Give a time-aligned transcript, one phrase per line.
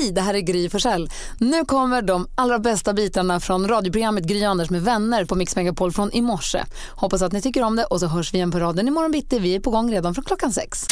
[0.00, 1.10] Hej, det här är Gry Forssell.
[1.38, 5.92] Nu kommer de allra bästa bitarna från radioprogrammet Gry Anders med vänner på Mix Megapol
[5.92, 6.64] från i morse.
[6.90, 9.38] Hoppas att ni tycker om det och så hörs vi igen på raden imorgon bitti.
[9.38, 10.86] Vi är på gång redan från klockan sex.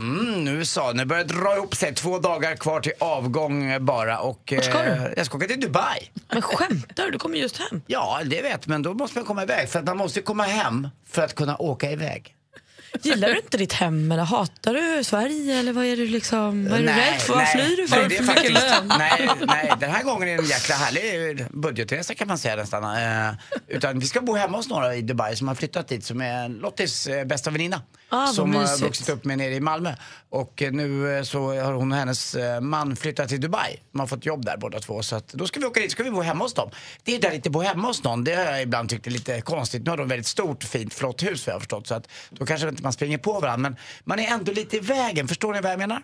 [0.00, 1.94] Mm, nu USA, nu börjar det dra ihop sig.
[1.94, 4.18] Två dagar kvar till avgång bara.
[4.18, 4.88] Och, Vart ska du?
[4.90, 6.10] eh, Jag ska åka till Dubai.
[6.32, 7.10] Men skämtar du?
[7.10, 7.82] Du kommer just hem.
[7.86, 9.68] Ja, det vet men då måste man komma iväg.
[9.68, 12.34] För att man måste komma hem för att kunna åka iväg.
[13.02, 16.78] Gillar du inte ditt hem eller hatar du Sverige eller vad är du liksom, vad
[16.78, 17.34] är du rädd för?
[17.34, 17.96] Vad flyr du för?
[17.96, 18.66] Nej, det är faktiskt,
[18.98, 22.84] nej, nej, den här gången är det en jäkla härlig budgetresa kan man säga nästan.
[23.28, 23.34] Eh,
[23.68, 26.48] utan vi ska bo hemma hos några i Dubai som har flyttat dit som är
[26.48, 27.82] Lottis eh, bästa väninna.
[28.08, 29.94] Ah, som har vuxit upp med nere i Malmö.
[30.28, 33.80] Och eh, nu eh, så har hon och hennes eh, man flyttat till Dubai.
[33.92, 35.02] De har fått jobb där båda två.
[35.02, 36.70] Så att då ska vi åka dit, ska vi bo hemma hos dem.
[37.04, 39.40] Det är där lite bo hemma hos någon, det har jag ibland tyckt är lite
[39.40, 39.84] konstigt.
[39.84, 41.86] Nu har de väldigt stort, fint, flott hus vad jag har förstått.
[41.86, 43.70] Så att då kanske inte man springer på varandra.
[43.70, 46.02] Men man är ändå lite i vägen, förstår ni vad jag menar?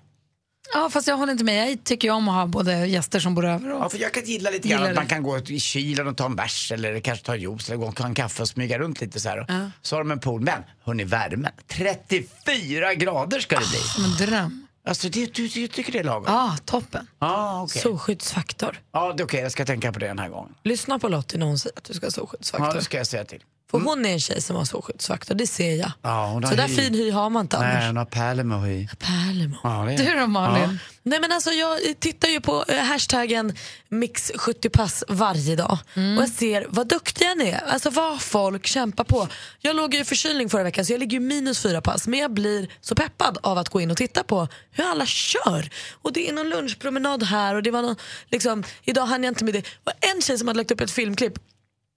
[0.72, 1.70] Ja, fast jag håller inte med.
[1.70, 3.80] Jag tycker ju om att ha både gäster som bor över och...
[3.84, 6.26] Ja, för jag kan gilla lite grann att man kan gå i kylen och ta
[6.26, 8.78] en bärs eller kanske ta en juice eller gå och ta en kaffe och smyga
[8.78, 9.70] runt lite så här.
[9.82, 10.40] Så har de en pool.
[10.40, 11.52] Men hörni, värmen.
[11.68, 13.78] 34 grader ska det bli.
[13.78, 14.66] Som en dröm.
[14.86, 16.24] Alltså, det, du, du tycker det är lagom?
[16.26, 17.06] Ja, toppen.
[17.18, 17.82] ah, okej.
[17.82, 18.80] Solskyddsfaktor.
[18.92, 19.40] Ja, det är okej.
[19.40, 20.54] Jag ska tänka på det den här gången.
[20.64, 22.74] Lyssna på Lottie när hon säger att du ska ha Ja, solskyddsfaktor.
[22.74, 23.42] det ska jag säga till.
[23.70, 25.92] För hon är en tjej som har solskyddsfaktor, det ser jag.
[26.02, 26.74] Ja, Så där hy.
[26.76, 27.86] fin hy har man inte Nej, annars.
[27.86, 28.88] hon har pärlor med hy.
[28.98, 29.58] Pärlemor.
[29.62, 30.14] Ja, det är.
[30.14, 30.78] Du då Malin?
[31.02, 33.52] Nej men alltså jag tittar ju på eh, hashtaggen
[33.88, 35.78] mix70pass varje dag
[36.16, 39.28] och jag ser vad duktiga ni är, alltså vad folk kämpar på.
[39.60, 42.18] Jag låg ju i förkylning förra veckan så jag ligger ju minus fyra pass men
[42.20, 45.70] jag blir så peppad av att gå in och titta på hur alla kör.
[46.02, 47.96] Och det är någon lunchpromenad här och det var någon,
[48.30, 49.62] liksom, idag hann jag inte med det.
[49.84, 51.34] Var en tjej som hade lagt upp ett filmklipp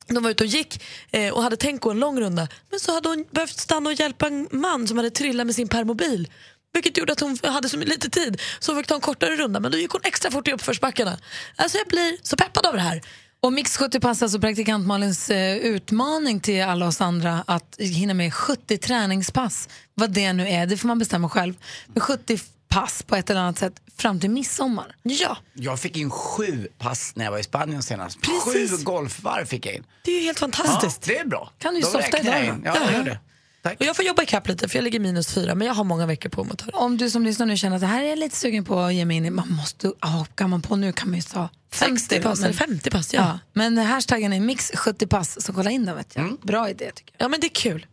[0.07, 2.93] de var ute och gick eh, och hade tänkt gå en lång runda men så
[2.93, 6.29] hade hon behövt stanna och hjälpa en man som hade trillat med sin permobil.
[6.73, 9.59] Vilket gjorde att hon hade så lite tid så hon fick ta en kortare runda
[9.59, 11.17] men då gick hon extra fort i uppförsbackarna.
[11.55, 13.01] Alltså jag blir så peppad av det här.
[13.43, 18.13] Och Mix 70 pass, alltså praktikant Malins eh, utmaning till alla oss andra att hinna
[18.13, 21.53] med 70 träningspass, vad det nu är, det får man bestämma själv.
[21.87, 22.39] Men 70
[22.73, 24.95] pass på ett eller annat sätt fram till midsommar.
[25.03, 28.17] Ja, Jag fick in sju pass när jag var i Spanien senast.
[28.21, 28.71] Precis.
[28.71, 29.83] Sju golfvarv fick jag in.
[30.05, 31.01] det är ju helt Ja, fantastiskt.
[31.01, 31.51] det är bra.
[31.59, 32.61] Kan du ju softa idag in.
[32.65, 32.97] Ja, jag Ja.
[32.97, 33.19] gör det.
[33.63, 33.79] Tack.
[33.79, 36.05] Och jag får jobba ikapp lite för jag ligger minus fyra men jag har många
[36.05, 36.73] veckor på mig att.
[36.73, 38.93] Om du som lyssnar nu känner att det här är jag lite sugen på att
[38.93, 41.49] ge mig in i, man måste, ja, kan man på nu kan man ju ta
[41.73, 43.21] 60 pass men- eller 50 pass, ja.
[43.21, 46.37] Ja, men hashtaggen är mix 70 pass, så kolla in den vet jag.
[46.41, 47.25] Bra idé tycker jag.
[47.25, 47.85] Ja men det är kul.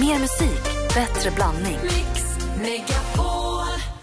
[0.00, 1.78] Mer musik, bättre blandning.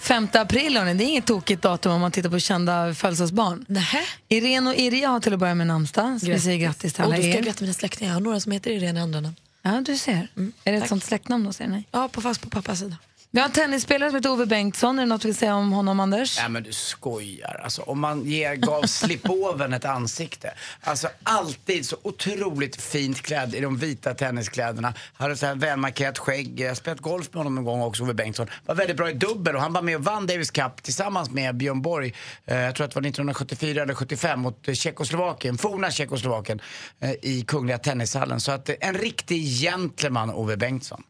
[0.04, 3.66] 5 april, hörni, det är inget tokigt datum om man tittar på kända födelsedagsbarn.
[3.68, 4.00] Nähä.
[4.30, 7.08] Irene och Irja har till att börja med namnsdag, så vi säger grattis till Och
[7.08, 7.36] alla du ska er.
[7.36, 9.36] jag gratta mina släktingar, jag har några som heter Irene i andra namn.
[9.62, 10.28] Ja, du ser.
[10.64, 11.84] är det ett sånt släktnamn då, säger ni?
[11.92, 12.98] Ja, på, fast på pappas sida.
[13.36, 15.00] Vi har en tennisspelare som heter Ove Bengtsson.
[15.00, 16.38] Är det något vi vill säga om honom, Anders?
[16.40, 17.62] Nej men du skojar.
[17.64, 20.54] Alltså, om man ger, gav slipoven ett ansikte.
[20.82, 24.94] Alltså alltid så otroligt fint klädd i de vita tenniskläderna.
[25.14, 26.60] Hade så här välmarkerat skägg.
[26.60, 28.48] Jag har spelat golf med honom en gång också, Ove Bengtsson.
[28.66, 31.56] Var väldigt bra i dubbel och han var med och vann Davis Cup tillsammans med
[31.56, 32.14] Björn Borg.
[32.46, 36.62] Eh, jag tror att det var 1974 eller 75 mot eh, Tjeckoslovakien, forna Tjeckoslovakien
[37.00, 38.40] eh, i Kungliga Tennishallen.
[38.40, 41.04] Så att eh, en riktig gentleman, Ove Bengtsson.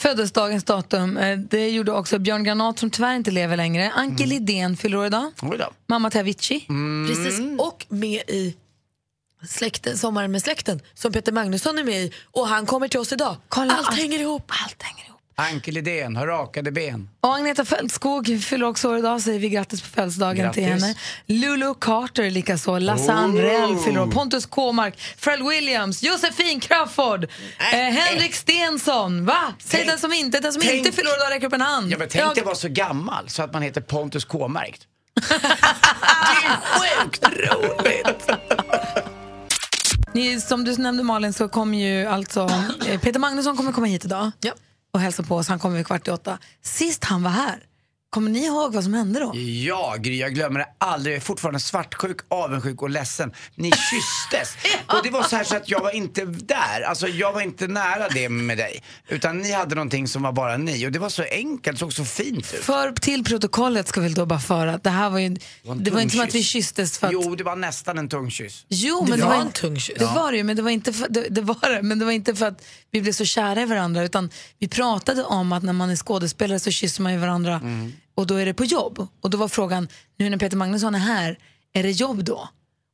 [0.00, 3.90] Födelsedagens datum, eh, det gjorde också Björn Granat som tyvärr inte lever längre.
[3.94, 5.32] Anke Lidén fyller år idag.
[5.86, 6.66] Mamma till Avicii.
[7.08, 8.56] Precis, och med i
[9.48, 13.12] släkten, Sommaren med släkten som Peter Magnusson är med i och han kommer till oss
[13.12, 13.36] idag.
[13.48, 14.52] Kolla, allt, allt- hänger ihop.
[14.64, 15.19] Allt hänger ihop.
[15.40, 17.08] Anke Lidén har rakade ben.
[17.20, 20.94] Och Agneta Fältskog fyller också år idag, säger vi grattis på födelsedagen till henne.
[21.26, 23.18] Lulu Carter likaså, Lasse Oh.
[23.18, 27.28] Anrell fyller år, Pontus Kåmark, Pharrell Williams, Josefin Crawford, eh,
[27.78, 29.24] Henrik Stensson.
[29.26, 29.38] Va?
[29.58, 31.60] Säg Tänk- den som inte, den som tänk- inte fyller år idag räcker upp en
[31.60, 31.92] hand.
[31.92, 34.82] Ja, men tänk Jag- dig vara så gammal så att man heter Pontus K-märkt.
[35.28, 35.34] det
[36.46, 38.30] är sjukt roligt!
[40.14, 42.50] Ni, som du nämnde Malin så kommer ju alltså
[42.88, 44.52] eh, Peter Magnusson kommer komma hit idag Ja.
[44.92, 45.48] Och hälsa på oss.
[45.48, 46.38] Han kommer vid kvart i åtta.
[46.62, 47.58] Sist han var här,
[48.10, 49.32] kommer ni ihåg vad som hände då?
[49.38, 51.14] Ja, Gry, jag glömmer det aldrig.
[51.14, 53.32] Jag är fortfarande svartsjuk, avundsjuk och ledsen.
[53.54, 54.54] Ni kysstes.
[54.86, 56.80] Och det var så här så att jag var inte där.
[56.86, 58.82] Alltså jag var inte nära det med dig.
[59.08, 60.86] Utan ni hade någonting som var bara ni.
[60.86, 62.64] Och det var så enkelt, såg så fint ut.
[62.64, 65.84] För till protokollet ska vi då bara föra att det här var ju, var en
[65.84, 66.46] det var inte som att vi kyss.
[66.52, 68.64] kysstes för att Jo, det var nästan en tung kyss.
[68.68, 69.98] Jo, Det men det var var en tung kyss.
[69.98, 72.04] Det var det ju, men det var, inte för, det, det var det, men det
[72.04, 75.62] var inte för att vi blev så kära i varandra utan vi pratade om att
[75.62, 77.92] när man är skådespelare så kysser man ju varandra Mm.
[78.14, 79.06] och då är det på jobb.
[79.20, 79.88] Och då var frågan,
[80.18, 81.38] nu när Peter Magnusson är här,
[81.72, 82.48] är det jobb då?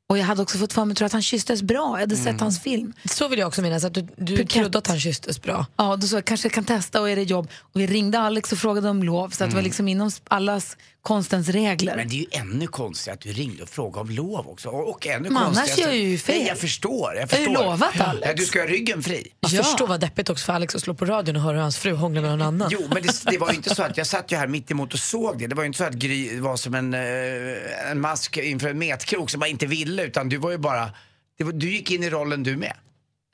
[0.09, 2.25] Och jag hade också fått för mig att han kysstes bra, jag hade Mm.
[2.25, 2.93] sett hans film.
[3.05, 5.67] Så vill jag också minnas att du, du trodde att han kysstes bra.
[5.77, 7.49] Ja, då sa jag kanske jag kan testa och är det jobb.
[7.61, 10.77] Och vi ringde Alex och frågade om lov så att det var liksom inom allas
[11.07, 11.97] konstens regler.
[11.97, 14.69] Men det är ju ännu konstigt att du ringde och frågade om lov också.
[14.69, 16.39] Och, ännu Men annars konstigare- gör jag ju fel.
[16.39, 17.15] Nej, jag förstår.
[17.15, 17.47] Jag har förstår.
[17.47, 18.27] ju lovat, Alex.
[18.27, 19.33] Ja, Du ska ha ryggen fri.
[19.41, 19.63] Jag Ja.
[19.63, 21.93] förstår vad deppigt också för Alex att slå på radion och höra hur hans fru
[21.95, 22.69] hånglar med någon annan.
[22.73, 24.93] Jo, men det, det var ju inte så att jag satt ju här mitt emot
[24.95, 25.47] och såg det.
[25.47, 28.79] Det var ju inte så att Gry var som en, eh, en mask inför en
[28.79, 30.91] metkrok som man inte ville, utan du var ju bara...
[31.39, 32.73] Det var, du gick in i rollen du med.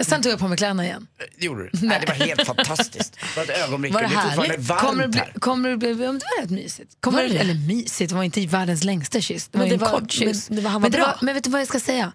[0.04, 1.06] Sen tog jag på mig kläderna igen.
[1.38, 1.70] Det gjorde du.
[1.86, 1.98] Nej.
[2.00, 3.12] det var helt fantastiskt.
[3.34, 3.94] Det var ett ögonblick.
[3.94, 4.68] Var det det är fortfarande härligt?
[4.68, 5.32] varmt Kommer det bli, här.
[5.38, 6.96] kommer det bli, det var rätt mysigt.
[7.00, 7.34] Kommer Var det?
[7.34, 7.38] det?
[7.38, 9.48] Eller mysigt, det var inte världens längsta kyss.
[9.48, 10.48] Det var Men det en var- kort kyss.
[10.50, 11.06] men det var- han var men, det bra.
[11.06, 12.12] var, men vet du vad jag ska säga?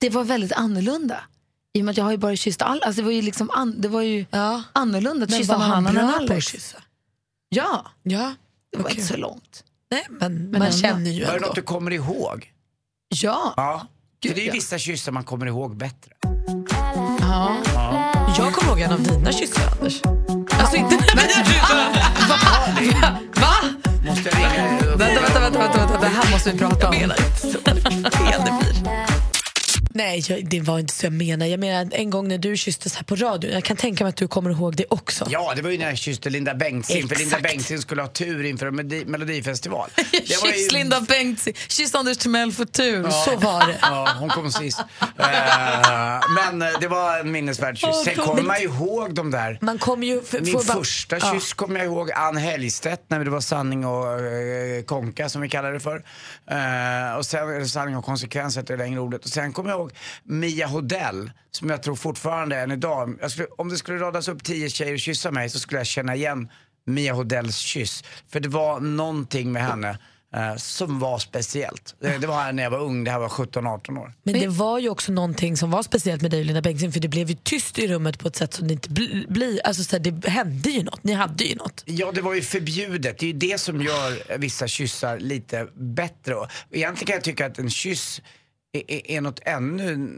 [0.00, 1.20] Det var väldigt annorlunda.
[1.72, 2.84] I och med att jag har ju bara kysst alla.
[2.86, 4.62] Alltså det var ju liksom an, det var ju Ja.
[4.72, 6.46] annorlunda att Men kyssa någon han annan än Alex.
[6.46, 6.82] kyssa?
[7.48, 8.34] Ja, Ja.
[8.72, 8.94] det var Okej.
[8.96, 9.64] inte så långt.
[9.90, 10.78] Nej, men, Men man ändå.
[10.78, 11.46] känner ju Var det ändå.
[11.46, 12.52] något du kommer ihåg?
[13.08, 13.54] Ja.
[13.56, 13.86] Ja.
[14.22, 14.52] För Gud, det är ju ja.
[14.52, 16.12] vissa kyssar man kommer ihåg bättre.
[17.74, 18.12] Ja.
[18.38, 20.02] Jag kommer ihåg en av dina kyssar, Anders.
[20.60, 21.44] Alltså inte när
[22.80, 22.90] vi.
[23.40, 23.54] Va?
[24.06, 25.00] Måste jag ringa dig upp?
[25.00, 26.94] Vänta, vänta, vänta, vänta, vänta, det här måste vi prata om.
[26.94, 27.58] Jag menar inte så.
[27.64, 29.27] Det blir.
[29.98, 31.46] Nej, jag, det var inte så jag menar.
[31.46, 33.52] Jag menar en gång när du kysstes här på radion.
[33.52, 35.26] Jag kan tänka mig att du kommer ihåg det också.
[35.30, 37.08] Ja, det var ju när jag kysste Linda Bengtzing.
[37.08, 37.38] För Linda.
[37.40, 39.90] Bengtzing skulle ha tur inför en Melodi- melodifestival.
[39.96, 43.10] Var ju- Kyss Linda Bengtzing, kyss Anders Timell för tur.
[43.10, 43.78] Så var det.
[43.82, 44.78] Ja, hon kom sist.
[45.00, 48.04] Eh, men eh, det var en minnesvärd kyss.
[48.04, 49.58] Sen kommer man ju ihåg de där.
[49.60, 50.22] Man kommer ju...
[50.22, 51.32] För, Min får bara- första Ja.
[51.32, 55.48] kyss kommer jag ihåg, Ann Hellstedt, när det var sanning och eh, konka som vi
[55.48, 55.96] kallar det för.
[56.50, 59.24] Eh, och sen sanning och konsekvens heter det längre ordet.
[59.24, 59.87] Och sen kommer jag ihåg
[60.24, 63.18] Mia Hodell, som jag tror fortfarande än idag.
[63.20, 65.86] Jag skulle, om det skulle radas upp tio tjejer och kyssa mig så skulle jag
[65.86, 66.48] känna igen
[66.86, 68.04] Mia Hodells kyss.
[68.32, 69.98] För det var någonting med henne
[70.34, 71.94] eh, som var speciellt.
[72.00, 74.12] Det, det var här när jag var ung, det här var 17-18 år.
[74.22, 77.00] Men det var ju också någonting som var speciellt med dig och Linda Bengtzing för
[77.00, 79.60] det blev ju tyst i rummet på ett sätt som det inte bli- blir.
[79.66, 81.82] Alltså så här, det hände ju något, ni hade ju något.
[81.86, 83.18] Ja, det var ju förbjudet.
[83.18, 86.34] Det är ju det som gör vissa kyssar lite bättre.
[86.70, 88.22] Egentligen kan jag tycka att en kyss
[88.88, 90.10] är, något ännu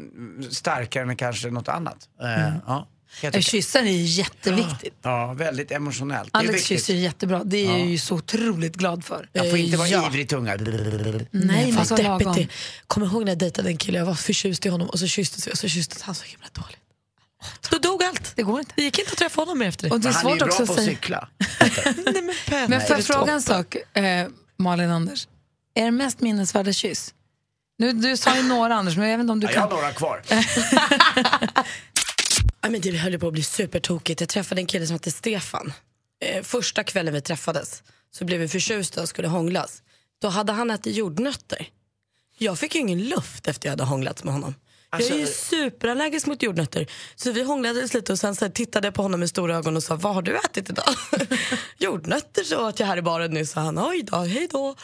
[0.51, 2.09] starkare än kanske något annat.
[2.23, 2.87] Eh, ja, kan
[3.21, 3.43] jag tycka.
[3.43, 4.95] Kyssar är ju jätteviktigt.
[5.03, 6.33] ja, väldigt emotionellt.
[6.33, 9.29] Det är Alex kysser är jättebra, det är jag ju så otroligt glad för.
[9.33, 10.07] Jag får inte vara Ja.
[10.07, 10.57] ivrig tunga.
[11.31, 12.35] Nej, Vad ska deppigt lagom.
[12.35, 12.49] det
[12.87, 15.49] Kommer ihåg när jag dejtade en kille, jag var förtjust i honom och så kysstes
[15.49, 16.77] vi och så kysstes han så himla dåligt.
[17.71, 18.33] Då dog allt.
[18.37, 18.73] Det går inte.
[18.77, 19.95] Det gick inte att träffa honom mer efter det.
[19.95, 21.29] Och det är Men han är ju svårt bra också på att cykla.
[22.51, 25.29] Nej, men får jag fråga en sak, eh, Malin Anders?
[25.75, 27.15] Är det mest minnesvärda kyss?
[27.81, 29.69] Nu, du sa ju några Anders, men jag vet inte om du Ja, jag har
[29.69, 29.77] kan.
[29.79, 30.23] några kvar.
[32.63, 34.21] Ja, men det höll på att bli supertokigt.
[34.21, 35.73] Jag träffade en kille som hette Stefan.
[36.25, 39.83] Eh, första kvällen vi träffades så blev vi förtjusta och skulle hånglas.
[40.23, 41.69] Då hade han ätit jordnötter.
[42.39, 44.55] Jag fick ju ingen luft efter jag hade hånglat med honom.
[44.91, 46.87] jag är ju Alltså- superallergisk mot jordnötter.
[47.17, 49.83] Så vi hånglades lite och sen så tittade jag på honom med stora ögon och
[49.83, 50.95] sa, vad har du ätit idag?
[51.79, 53.51] jordnötter så åt jag här i baren nyss.
[53.51, 54.77] sa han, oj då, hej då.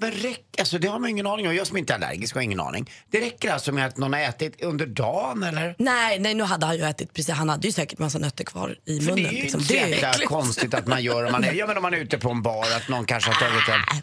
[0.00, 1.54] Men räck, alltså, det har man ingen aning om.
[1.54, 2.90] Jag som inte är allergisk har ingen aning.
[3.10, 5.74] Det räcker alltså med att någon har ätit under dagen eller?
[5.78, 7.34] Nej, nej, nu hade han ju ätit precis.
[7.34, 9.22] Han hade ju säkert massa nötter kvar i För munnen.
[9.24, 9.60] det är ju liksom.
[9.60, 10.28] inte så Det är jäkla äckligt.
[10.28, 12.42] konstigt att man gör om man är, ja, men om man är ute på en
[12.42, 14.02] bar att någon kanske har tagit en.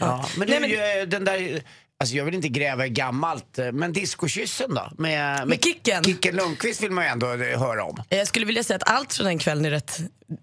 [0.00, 0.66] Ja, men, det är
[0.96, 1.62] ju eh, den där,
[2.00, 4.90] alltså jag vill inte gräva i gammalt, eh, men diskokyssen då?
[4.98, 6.04] Med, Med Kicken?
[6.04, 8.02] Kicken Lundqvist vill man ju ändå eh, höra om.
[8.08, 9.98] Jag skulle vilja säga att allt från den kvällen är rätt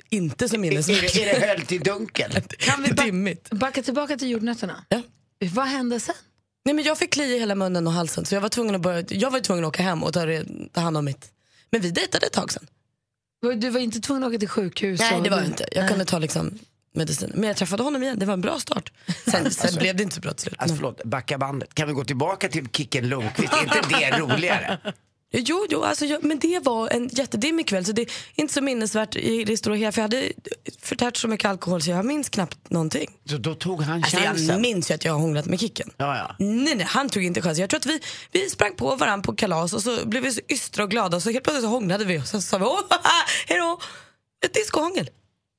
[0.09, 1.15] inte så Är, minnesvärt.
[1.15, 2.31] är det höll till dunkel?
[2.59, 3.49] Kan vi Dimmigt.
[3.51, 4.85] backa tillbaka till jordnötterna?
[4.89, 5.01] Ja.
[5.51, 6.15] Vad hände sen?
[6.65, 8.81] Nej, men jag fick klia i hela munnen och halsen så jag var tvungen att,
[8.81, 10.21] börja, jag var tvungen att åka hem och ta,
[10.71, 11.31] ta hand om mitt.
[11.71, 12.67] Men vi dejtade ett tag sen.
[13.57, 14.99] Du var inte tvungen att åka till sjukhus?
[14.99, 15.65] Nej det var jag inte.
[15.71, 16.59] Jag kunde ta liksom
[16.93, 17.31] medicin.
[17.33, 18.91] Men jag träffade honom igen, det var en bra start.
[19.31, 20.55] Sen, sen blev det inte så bra till slut.
[20.57, 21.75] Alltså förlåt, backa bandet.
[21.75, 23.53] Kan vi gå tillbaka till Kicken Lundqvist?
[23.53, 24.77] Är inte det roligare?
[25.35, 28.61] Jo, jo alltså, jag, men det var en jättedimmig kväll så det är inte så
[28.61, 29.91] minnesvärt i det stora hela.
[29.91, 30.31] För jag hade
[30.81, 33.09] förtärt så mycket alkohol så jag minns knappt någonting.
[33.29, 34.45] Så då tog han Alltså, chansen.
[34.47, 35.89] jag minns ju att jag har hånglat med Kicken.
[35.97, 36.35] Ja, ja.
[36.39, 37.61] Nej, nej, han tog inte chansen.
[37.61, 37.99] Jag tror att vi,
[38.31, 41.23] vi sprang på varandra på kalas och så blev vi så ystra och glada och
[41.23, 42.79] så helt plötsligt så hånglade vi och så sa vi åh,
[43.47, 43.79] hejdå.
[44.45, 45.09] Ett discohångel.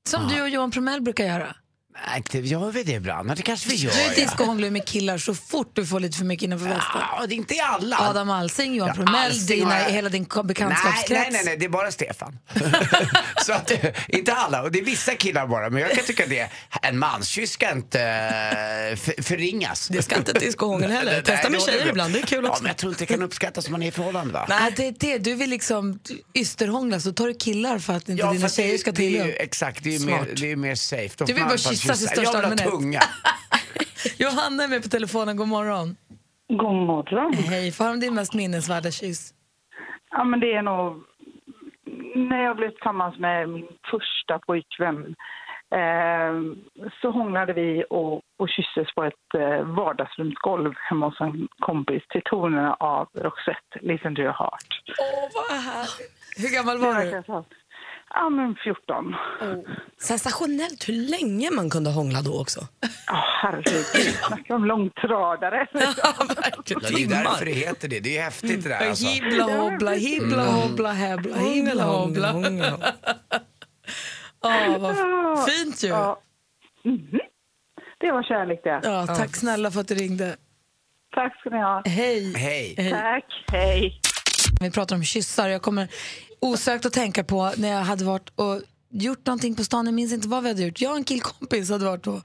[0.08, 1.56] Som du och Johan Promell brukar göra.
[2.06, 3.36] Nej, inte- gör vi det ibland?
[3.36, 3.92] Det kanske vi gör.
[3.92, 4.14] Du är ja.
[4.24, 7.00] discohånglar med killar så fort du får lite för mycket innanför västen.
[7.18, 7.96] Ja, det är inte alla.
[7.98, 11.10] Adam Alsing, Johan Ja, Promell, dina, jag- hela din Nej, bekantskapskrets.
[11.10, 12.38] nej, nej, nej, det är bara Stefan.
[13.46, 15.70] så att, eh, inte alla, och det är vissa killar bara.
[15.70, 16.50] Men jag kan tycka det,
[16.82, 19.88] en manskyss ska inte eh, för, förringas.
[19.88, 21.22] Det ska inte discohångel heller.
[21.22, 22.62] Testa med tjejer ibland, det är kul Ja, också.
[22.62, 24.46] men jag tror inte det kan uppskattas om man är i förhållande va?
[24.48, 25.18] Nej, det är det.
[25.18, 25.98] Du vill liksom
[26.34, 29.34] ysterhångla så tar du killar för att inte dina fast tjejer ska ju, upp.
[29.38, 31.14] exakt, det är ju mer, mer safe.
[31.16, 32.70] Då Du vill bara fan kyssas i största Jag vill allmänhet.
[32.72, 33.00] ha tunga.
[34.18, 35.96] Johanna är med på telefonen, god morgon.
[36.48, 37.34] God morgon.
[37.34, 39.34] Hej, får höra om din mest minnesvärda kyss.
[40.10, 41.02] Ja, men det är nog
[42.16, 45.14] när jag blev tillsammans med min första pojkvän.
[45.80, 46.34] Eh,
[47.00, 52.22] så hånglade vi och, och kysstes på ett eh, vardagsrumsgolv hemma hos en kompis till
[52.24, 54.68] tonerna av Roxette, Listen to your heart.
[55.00, 56.12] Åh, vad härligt.
[56.36, 57.10] Hur gammal var du?
[58.16, 59.14] Ja, men 14.
[60.00, 62.60] Sensationellt hur länge man kunde hångla då också.
[63.06, 64.14] Ja, herregud.
[64.26, 65.66] Snacka om långtradare.
[65.72, 66.82] Ja, verkligen.
[66.82, 68.00] Ja, det är ju därför det heter det.
[68.00, 68.88] Det är ju häftigt det där.
[68.88, 69.06] Alltså.
[69.06, 72.34] Hibla hobbla, hibla hobbla, häbla, hibla hobbla.
[74.44, 74.96] Åh, vad
[75.50, 75.88] fint ju.
[75.88, 76.20] Ja.
[76.84, 77.20] Mhm.
[77.98, 78.80] Det var kärlek det.
[78.82, 80.36] Ja, tack snälla för att du ringde.
[81.14, 81.82] Tack ska ni ha.
[81.86, 82.32] Hej.
[82.36, 82.90] Hej.
[82.90, 84.00] Tack, hej.
[84.60, 85.48] Vi pratar om kyssar.
[85.48, 85.88] Jag kommer
[86.44, 89.86] osökt att tänka på när jag hade varit och gjort någonting på stan.
[89.86, 90.80] Jag minns inte vad vi hade gjort.
[90.80, 92.20] Jag och en killkompis hade varit och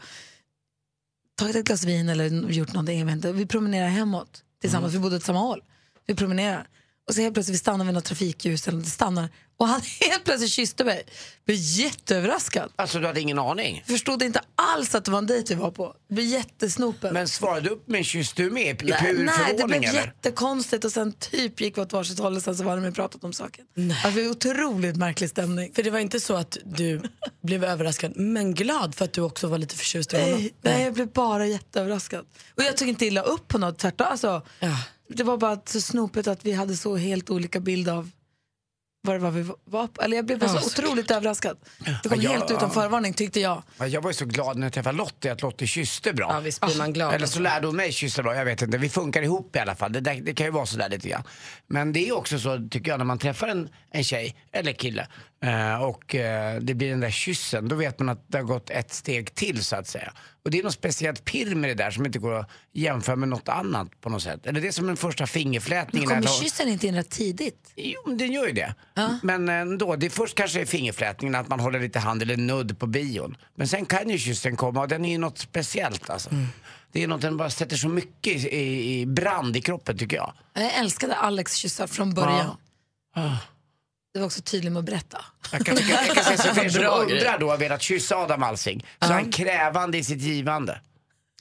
[1.35, 2.99] tagit ett glas vin eller gjort någonting.
[2.99, 3.31] Jag vet inte.
[3.31, 4.93] Vi promenerar hemåt tillsammans.
[4.93, 5.63] Vi bodde åt samma håll.
[6.05, 6.67] Vi promenerar.
[7.09, 9.29] Och så helt plötsligt vi stannar vid något trafikljus eller det stannar.
[9.57, 11.03] Och han helt plötsligt kysste mig.
[11.05, 12.71] Jag blev jätteöverraskad.
[12.75, 13.83] Alltså du hade ingen aning?
[13.87, 15.95] Förstod inte alls att det var en dejt vi var på.
[16.07, 17.13] Jag blev jättesnopen.
[17.13, 18.63] Men svarade du upp med en kyss du med?
[18.63, 20.01] I pur Nej, nej, det förvåning blev eller?
[20.01, 23.23] jättekonstigt och sen typ gick vi åt varsitt håll och sen så var de pratat
[23.23, 23.65] om saken.
[24.03, 25.73] Alltså, det var otroligt märklig stämning.
[25.73, 27.01] För det var inte så att du
[27.43, 30.39] blev överraskad men glad för att du också var lite förtjust i honom?
[30.39, 32.25] Nej, nej, jag blev bara jätteöverraskad.
[32.57, 34.07] Och jag tog inte illa upp på något, tvärtom.
[34.09, 34.77] Alltså, Ja.
[35.09, 38.09] Det var bara så snopet att vi hade så helt olika bild av
[39.01, 40.01] vad det var vi var på.
[40.01, 41.57] Eller jag blev bara Ja, så otroligt överraskad.
[42.03, 42.55] Det kom Ja, helt ja.
[42.55, 43.63] utan förvarning tyckte jag.
[43.77, 46.27] Ja, Jag var ju så glad när jag träffade Lottie att Lottie kysste bra.
[46.33, 47.13] Ja, visst blir man glad.
[47.13, 48.77] Eller så lärde hon mig kyssa bra, jag vet inte.
[48.77, 49.91] Vi funkar ihop i alla fall.
[49.93, 51.23] Det, där, det kan ju vara sådär lite grann.
[51.67, 55.07] Men det är också så, tycker jag, när man träffar en, en tjej eller kille
[55.43, 58.69] eh, och eh, det blir den där kyssen, då vet man att det har gått
[58.69, 60.13] ett steg till så att säga.
[60.46, 63.29] Och det är något speciellt pirr med det där som inte går att jämföra med
[63.29, 64.46] något annat på något sätt.
[64.46, 66.08] Eller det är som den första Men fingerflätningen.
[66.10, 67.74] kommer eller- kyssen inte in rätt tidigt?
[67.75, 68.75] Jo, men den gör ju det.
[69.24, 72.79] Men ändå, det är först kanske är fingerflätningen, att man håller lite hand eller nudd
[72.79, 73.38] på bion.
[73.55, 76.29] Men sen kan ju kyssen komma och den är ju något speciellt alltså.
[76.91, 80.17] Det är något den bara sätter så mycket i, i, i brand i kroppen tycker
[80.17, 80.34] jag.
[80.53, 82.55] Jag älskade Alex kyssar från början.
[84.13, 85.25] Det var också tydligt med att berätta.
[85.51, 88.15] Jag kan, tycka, jag kan säga så för er som undrar då har velat kyssa
[88.15, 90.81] Adam Alsing, så är han krävande i sitt givande.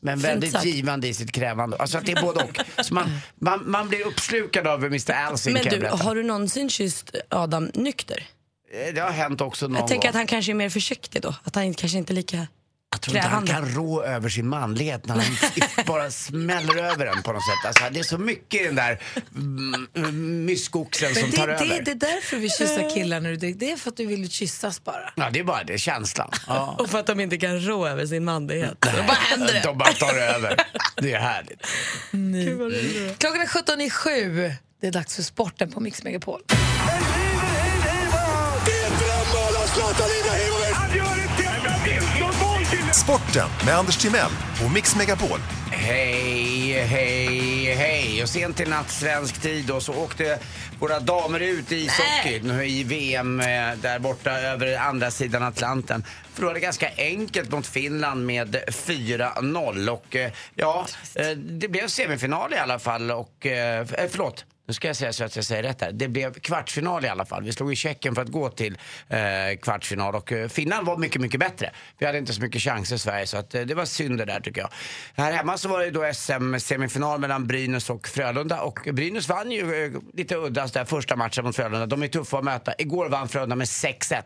[0.03, 1.77] Men väldigt givande i sitt krävande.
[1.77, 2.59] Alltså att det är både och.
[2.85, 3.11] Så man,
[3.41, 8.27] man, man blir uppslukad av Mr Alsing Men du, har du någonsin kysst Adam nykter?
[8.73, 10.09] Eh, Det har hänt också någon Jag tänker gång.
[10.09, 11.35] att han kanske är mer försiktig då.
[11.45, 12.47] Att han inte- kanske inte är lika
[12.91, 15.37] Jag tror inte han kan rå över sin manlighet när han
[15.87, 17.67] bara smäller över den på något sätt.
[17.67, 19.03] Alltså, det är så mycket i den där
[19.35, 21.67] mm, mm, myskoxen som Men tar det, över.
[21.67, 23.37] det, det är därför vi kyssar killar nu.
[23.37, 25.13] Det, det är för att du vill kyssas bara.
[25.17, 26.31] Ja, det är bara det, känslan.
[26.47, 26.77] Ja.
[26.79, 28.77] Och för att de inte kan rå över sin manlighet.
[28.81, 29.61] Då bara händer det.
[29.65, 30.57] De bara tar över.
[30.97, 31.63] Det är härligt.
[33.19, 34.53] Klockan är 17 i sju.
[34.81, 36.41] Det är dags för sporten på Mix Megapol.
[43.09, 44.31] Sporten med Anders Timell
[44.65, 45.39] och Mix Megapol.
[45.71, 48.23] Hej, hej, hej.
[48.23, 50.39] Och sent i natt svensk tid då, så åkte
[50.81, 53.47] våra damer ut i ishockey nu i VM eh,
[53.83, 56.05] där borta över andra sidan Atlanten.
[56.33, 62.57] Förlorade ganska enkelt mot Finland med 4-0 och eh, ja, eh, det blev semifinal i
[62.57, 64.45] alla fall och, eh, förlåt.
[64.69, 65.93] Nu ska jag säga så att jag säger rätt här.
[65.93, 67.43] Det blev kvartsfinal i alla fall.
[67.43, 69.19] Vi slog i Tjeckien för att gå till eh,
[69.63, 71.71] kvartsfinal och eh, Finland var mycket, mycket bättre.
[71.99, 74.25] Vi hade inte så mycket chanser i Sverige så att, eh, det var synd det
[74.25, 74.71] där tycker jag.
[75.17, 79.85] Här hemma så var det då SM-semifinal mellan Brynäs och Frölunda och Brynäs vann ju
[79.85, 81.87] eh, lite udda där första matchen mot Frölunda.
[81.87, 82.73] De är tuffa att möta.
[82.79, 84.23] Igår vann Frölunda med 6-1.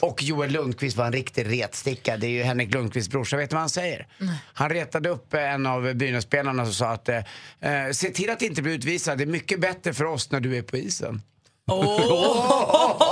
[0.00, 2.16] Och Joel Lundqvist var en riktig retsticka.
[2.16, 3.36] Det är ju Henrik Lundqvists brorsa.
[3.36, 4.06] Vet du vad han säger?
[4.52, 7.16] Han retade upp eh, en av Brynäs-spelarna och sa att eh,
[7.60, 9.18] eh, se till att inte bli utvisad.
[9.18, 11.22] Det är mycket bättre för oss när du är på isen.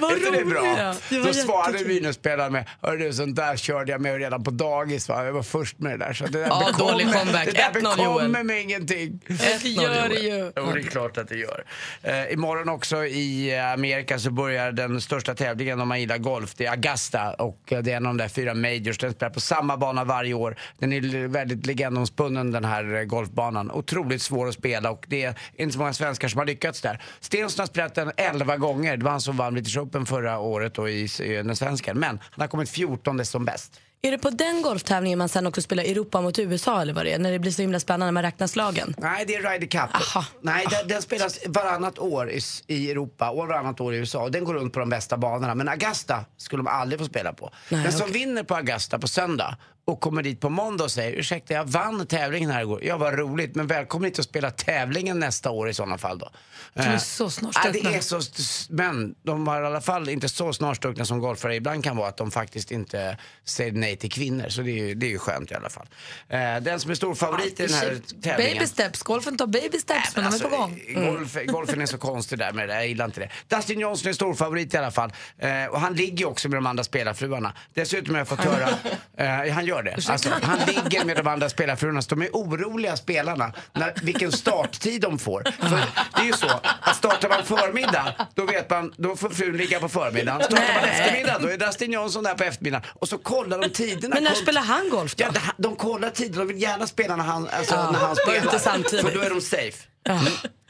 [0.00, 0.60] Vad Är inte det bra?
[0.60, 1.02] roligt.
[1.08, 1.84] Det var Då svarade.
[1.84, 5.24] Brynäs-spelaren med Hörru du, sånt där körde jag med redan på dagis va?
[5.24, 6.12] Jag var först med det där.
[6.12, 7.44] Så det där Ja, bekommer- dålig comeback.
[7.44, 9.20] Det där 1-0 bekommer mig ingenting.
[9.62, 10.52] Det gör det ju.
[10.56, 11.64] Jo, det är klart att det gör.
[12.02, 16.54] Eh, imorgon också i eh, Amerika så börjar den största tävlingen om man gillar golf.
[16.56, 18.98] Det är Augusta och eh, det är en av de där fyra majors.
[18.98, 20.56] Den spelar på samma bana varje år.
[20.78, 23.70] Den är väldigt legendomspunnen den här golfbanan.
[23.70, 27.02] Otroligt svår att spela och det är inte så många svenskar som har lyckats där.
[27.20, 28.96] Stensson har spelat den 11 gånger.
[28.96, 31.98] Det var han som vann British Open förra året då i, i den svenskan.
[31.98, 33.80] Men han har kommit 14 som bäst.
[34.02, 37.12] Är det på den golftävlingen man sen också spelar Europa mot USA eller vad det
[37.12, 37.18] är?
[37.18, 38.94] När det blir så himla spännande man räknar slagen?
[38.98, 39.94] Nej, det är Ryder Cup.
[39.94, 40.24] Aha.
[40.40, 44.28] Nej, den, den spelas varannat år i, i Europa och varannat år i USA.
[44.28, 45.54] Den går runt på de bästa banorna.
[45.54, 47.50] Men Augusta skulle de aldrig få spela på.
[47.68, 51.12] Nej, Den som vinner på Augusta på söndag och kommer dit på måndag och säger
[51.12, 52.84] ursäkta jag vann tävlingen här igår.
[52.84, 56.30] Ja vad roligt men välkommen hit och spela tävlingen nästa år i sådana fall då.
[56.74, 57.90] De är Eh, så ja, snarstuckna.
[57.90, 58.20] det är så,
[58.68, 62.16] men de var i alla fall inte så snarstuckna som golfare ibland kan vara att
[62.16, 64.48] de faktiskt inte säger nej till kvinnor.
[64.48, 65.86] Så det är ju, det är ju skönt i alla fall.
[66.28, 68.54] Eh, den som är stor favorit i den här tävlingen.
[68.54, 70.80] Baby steps, golfen tar baby steps men, de är på gång.
[70.96, 73.56] alltså, Golf, Golfen är så konstig där med det där, jag gillar inte det.
[73.56, 75.12] Dustin Johnson är stor favorit i alla fall.
[75.38, 77.52] Eh, och han ligger ju också med de andra spelarfruarna.
[77.74, 78.68] Dessutom har jag fått höra,
[79.16, 80.08] eh, han gör det.
[80.08, 85.18] Alltså, han ligger med de andra spelarfruarna, de är oroliga spelarna när, vilken starttid de
[85.18, 85.42] får.
[85.58, 85.80] För
[86.16, 89.80] det är ju så, att startar man förmiddag, då vet man, då får frun ligga
[89.80, 90.42] på förmiddagen.
[90.42, 92.86] Startar man eftermiddag, då är Dustin Johnson där på eftermiddagen.
[92.94, 94.14] Och så kollar de tiderna.
[94.14, 95.24] Men när spelar han golf då?
[95.24, 99.02] Ja, de kollar tider, de vill gärna spela när han, alltså, Ja, när han spelar.
[99.02, 99.86] För då är de safe.
[100.02, 100.20] Ja.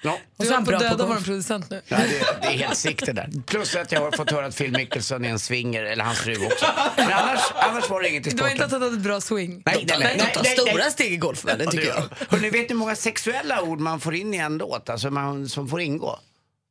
[0.04, 1.82] Och Du så är är han på bra på döda vår producent nu.
[1.88, 2.06] Ja, det,
[2.42, 3.30] det är helt sikt det där.
[3.46, 6.46] Plus att jag har fått höra att Phil Mickelson är en swinger, eller hans fru
[6.46, 6.66] också.
[6.96, 8.66] Men annars, annars var det inget i Det var inte sporten.
[8.66, 9.62] att han hade ett bra swing.
[9.66, 12.08] Nej, nej, nej, De nej, tar nej, stora steg i golfvärlden Ja, det tycker jag.
[12.28, 14.88] Hörrni, vet ni hur många sexuella ord man får in i en låt?
[14.88, 16.18] Alltså man, som får ingå?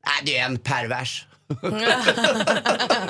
[0.05, 1.25] Nej, det är en pervers.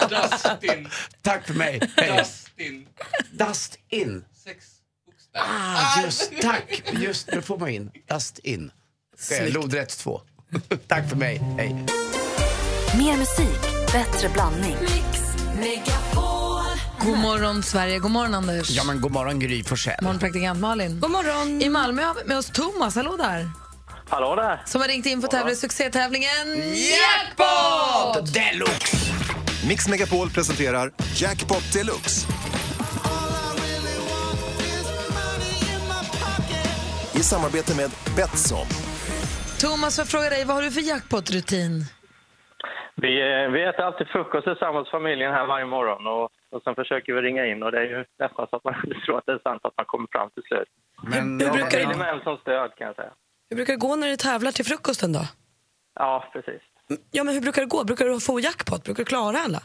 [0.10, 0.90] Dustin.
[1.22, 1.82] Tack för mig.
[1.98, 2.18] Hej.
[2.18, 2.88] Dustin.
[3.32, 4.26] Dust in.
[4.44, 4.66] Sex
[5.06, 5.46] bokstäver.
[5.50, 6.84] Ah, just, tack.
[6.92, 7.92] Just, nu får man in.
[8.10, 8.40] Dust
[9.50, 10.22] Lodrätt 2.
[10.88, 11.42] Tack för mig.
[11.58, 11.86] Hej.
[12.98, 13.62] Mer musik,
[13.92, 14.78] bättre blandning.
[17.02, 18.70] God morgon Sverige, god morgon Anders.
[18.70, 19.96] Ja, men god morgon Gry Forssell.
[19.96, 21.00] God morgon praktikant Malin.
[21.00, 21.62] God morgon.
[21.62, 23.50] I Malmö har vi med oss Thomas, hallå där.
[24.10, 24.64] Hallå där!
[24.66, 28.98] Som har ringt in för att tävla i succétävlingen Jackpot deluxe!
[29.68, 32.28] Mix Megapol presenterar Jackpot Deluxe.
[37.14, 38.68] I samarbete med Betsson.
[39.64, 41.74] Thomas, jag fråga dig, vad har du för jackpot-rutin?
[42.96, 47.14] Vi, eh, vi äter alltid frukost tillsammans familjen här varje morgon och, och sen försöker
[47.14, 48.74] vi ringa in och det är ju nästan så att man
[49.06, 50.68] tror att det är sant att man kommer fram till slut.
[51.04, 53.12] Men, Hur brukar Familjen det, med som stöd kan jag säga.
[53.50, 55.24] hur brukar det gå när du tävlar till frukosten då?
[55.96, 56.62] Ja, precis.
[57.12, 57.84] Ja, men hur brukar det gå?
[57.84, 58.84] Brukar du få jackpot?
[58.84, 59.62] Brukar du klara alla?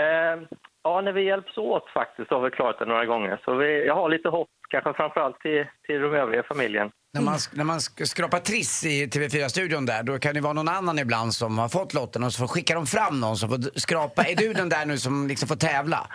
[0.00, 0.36] Eh,
[0.82, 3.40] ja, när vi hjälps åt faktiskt har vi klarat det några gånger.
[3.44, 6.90] Så vi, jag har lite hopp, kanske framförallt till, till de övriga familjen.
[7.20, 10.68] När man, när man sk- skrapar triss i TV4-studion där, då kan det vara någon
[10.68, 13.78] annan ibland som har fått lotten och så får skickar de fram någon som får
[13.78, 14.24] skrapa.
[14.24, 16.06] Är du den där nu som liksom får tävla?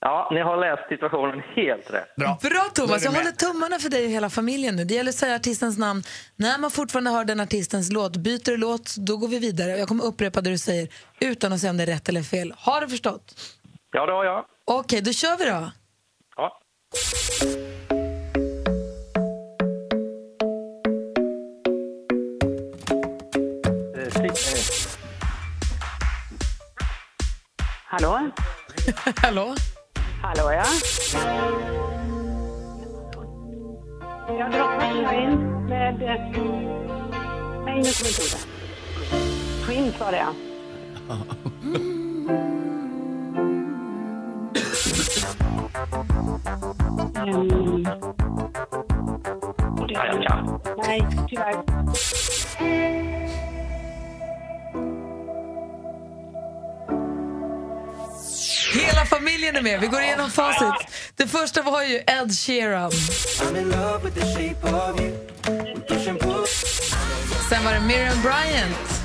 [0.00, 2.16] Ja, ni har läst situationen helt rätt.
[2.16, 2.38] Bra.
[2.42, 4.84] Bra Thomas, jag håller tummarna för dig och hela familjen nu.
[4.84, 6.02] Det gäller att säga artistens namn.
[6.36, 9.70] När man fortfarande hör den artistens låt, byter du låt, då går vi vidare.
[9.78, 10.88] Jag kommer upprepa det du säger
[11.20, 12.54] utan att säga om det är rätt eller fel.
[12.56, 13.34] Har du förstått?
[13.92, 14.44] Ja, det har jag.
[14.64, 15.70] Okej, då kör vi då.
[16.36, 16.60] Ja.
[27.84, 28.30] Hallå?
[29.16, 29.54] Hallå?
[30.22, 30.64] Hallå, ja.
[34.38, 35.32] Jag droppar in
[35.68, 35.98] med...
[37.64, 38.46] Nej, nu kommer inte ordet.
[39.66, 40.34] Prince var det, ja.
[47.24, 47.86] Mm.
[49.88, 50.60] ja, jag kan.
[50.76, 51.64] Nej, tyvärr.
[58.72, 59.80] Hela familjen är med.
[59.80, 60.88] Vi går igenom facit.
[61.16, 62.90] Det första var ju Ed Sheeran.
[67.48, 69.02] Sen var det Miriam Bryant.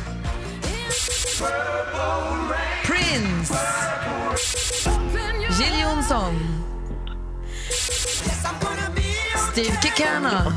[2.84, 3.54] Prince.
[5.60, 6.64] Jill Johnson.
[9.52, 10.54] Steve Kekana.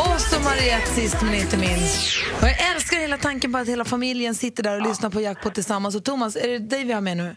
[0.00, 2.22] Och så Mariette sist men inte minst.
[2.42, 5.54] Och jag älskar hela tanken på att hela familjen sitter där och lyssnar på Jackpot
[5.54, 5.96] tillsammans.
[5.96, 7.36] Och Thomas, är det dig vi har med nu?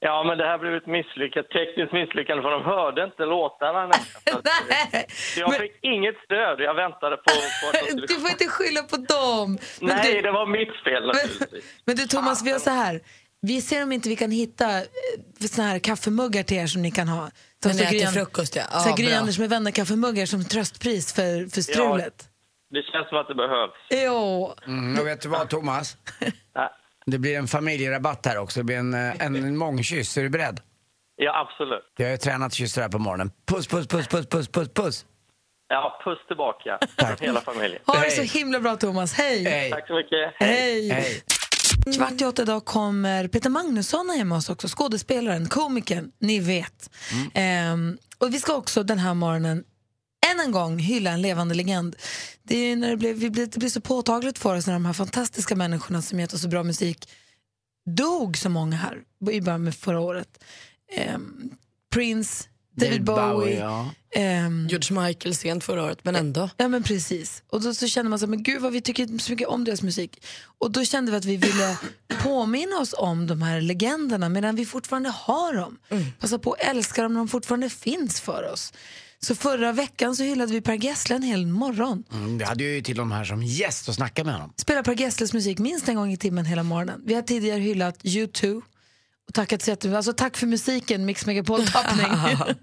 [0.00, 3.80] Ja, men det här blev ett misslyckat, tekniskt misslyckande för de hörde inte låtarna
[4.70, 6.56] Nej, Så jag men- fick inget stöd.
[6.68, 7.66] Jag väntade på, på
[8.08, 9.58] Du får inte skylla på dem.
[9.80, 11.64] Men Nej, du, det var mitt fel men, naturligtvis.
[11.86, 13.00] men du Thomas, vi gör så här.
[13.46, 14.84] Vi ser om inte vi kan hitta eh,
[15.50, 17.30] såna här kaffemuggar till er som ni kan ha.
[17.62, 18.62] Som När ni äter frukost, ja.
[18.72, 19.12] Ja, så Gry.
[19.12, 22.28] Anders med vänner kaffemuggar som tröstpris för, för strulet.
[22.70, 23.72] Det känns som att det behövs.
[23.90, 24.52] Jo.
[24.66, 25.96] Mm, och vet du vad Thomas?
[26.54, 26.70] Ja,
[27.06, 28.60] Det blir en familjerabatt här också.
[28.60, 30.16] Det blir en, eh, en, en mångkyss.
[30.18, 30.60] Är du beredd?
[31.16, 31.92] ja, absolut.
[31.96, 33.30] Jag har ju tränat kyssar här på morgonen.
[33.46, 35.06] Puss, puss, puss, puss, puss, puss, puss.
[35.68, 37.20] Ja, puss tillbaka Tack.
[37.20, 37.80] hela familjen.
[37.86, 39.14] Ha det så himla bra Thomas.
[39.14, 39.44] Hej.
[39.44, 39.70] Hej.
[39.70, 40.34] Tack så mycket.
[40.34, 40.90] Hej.
[40.90, 41.22] Hej.
[41.92, 46.90] Kvart i åtta idag kommer Peter Magnusson hem oss också, skådespelaren, komikern, ni vet.
[47.34, 49.64] Ehm, och vi ska också den här morgonen
[50.32, 51.96] än en gång hylla en levande legend.
[52.42, 54.84] Det, är när det, blir, vi blir, det blir så påtagligt för oss när de
[54.84, 57.08] här fantastiska människorna som gett oss så bra musik
[57.86, 60.44] dog så många här i början med förra året.
[60.96, 61.50] Ehm,
[61.92, 62.44] Prince,
[62.74, 63.58] David Bowie.
[63.58, 63.90] ja.
[64.14, 66.50] ehm, George Michael sent förra året, men ändå.
[66.56, 67.42] Ja men precis.
[67.50, 69.82] Och då så kände man så men gud vad vi tycker så mycket om deras
[69.82, 70.24] musik.
[70.58, 71.78] Och då kände vi att vi ville
[72.22, 75.78] påminna oss om de här legenderna medan vi fortfarande har dem.
[76.20, 78.72] Passa på att älska dem när de fortfarande finns för oss.
[79.20, 82.04] Så förra veckan så hyllade vi Per Gessle en hel morgon.
[82.12, 84.52] Mm, vi hade ju till de här som gäst och snackade med honom.
[84.56, 87.02] Spelar Per Gessles musik minst en gång i timmen hela morgonen.
[87.04, 88.62] Vi har tidigare hyllat U2.
[89.28, 89.96] Och tackat så jättemycket.
[89.96, 92.06] Alltså tack för musiken, Mix Megapol-tappning.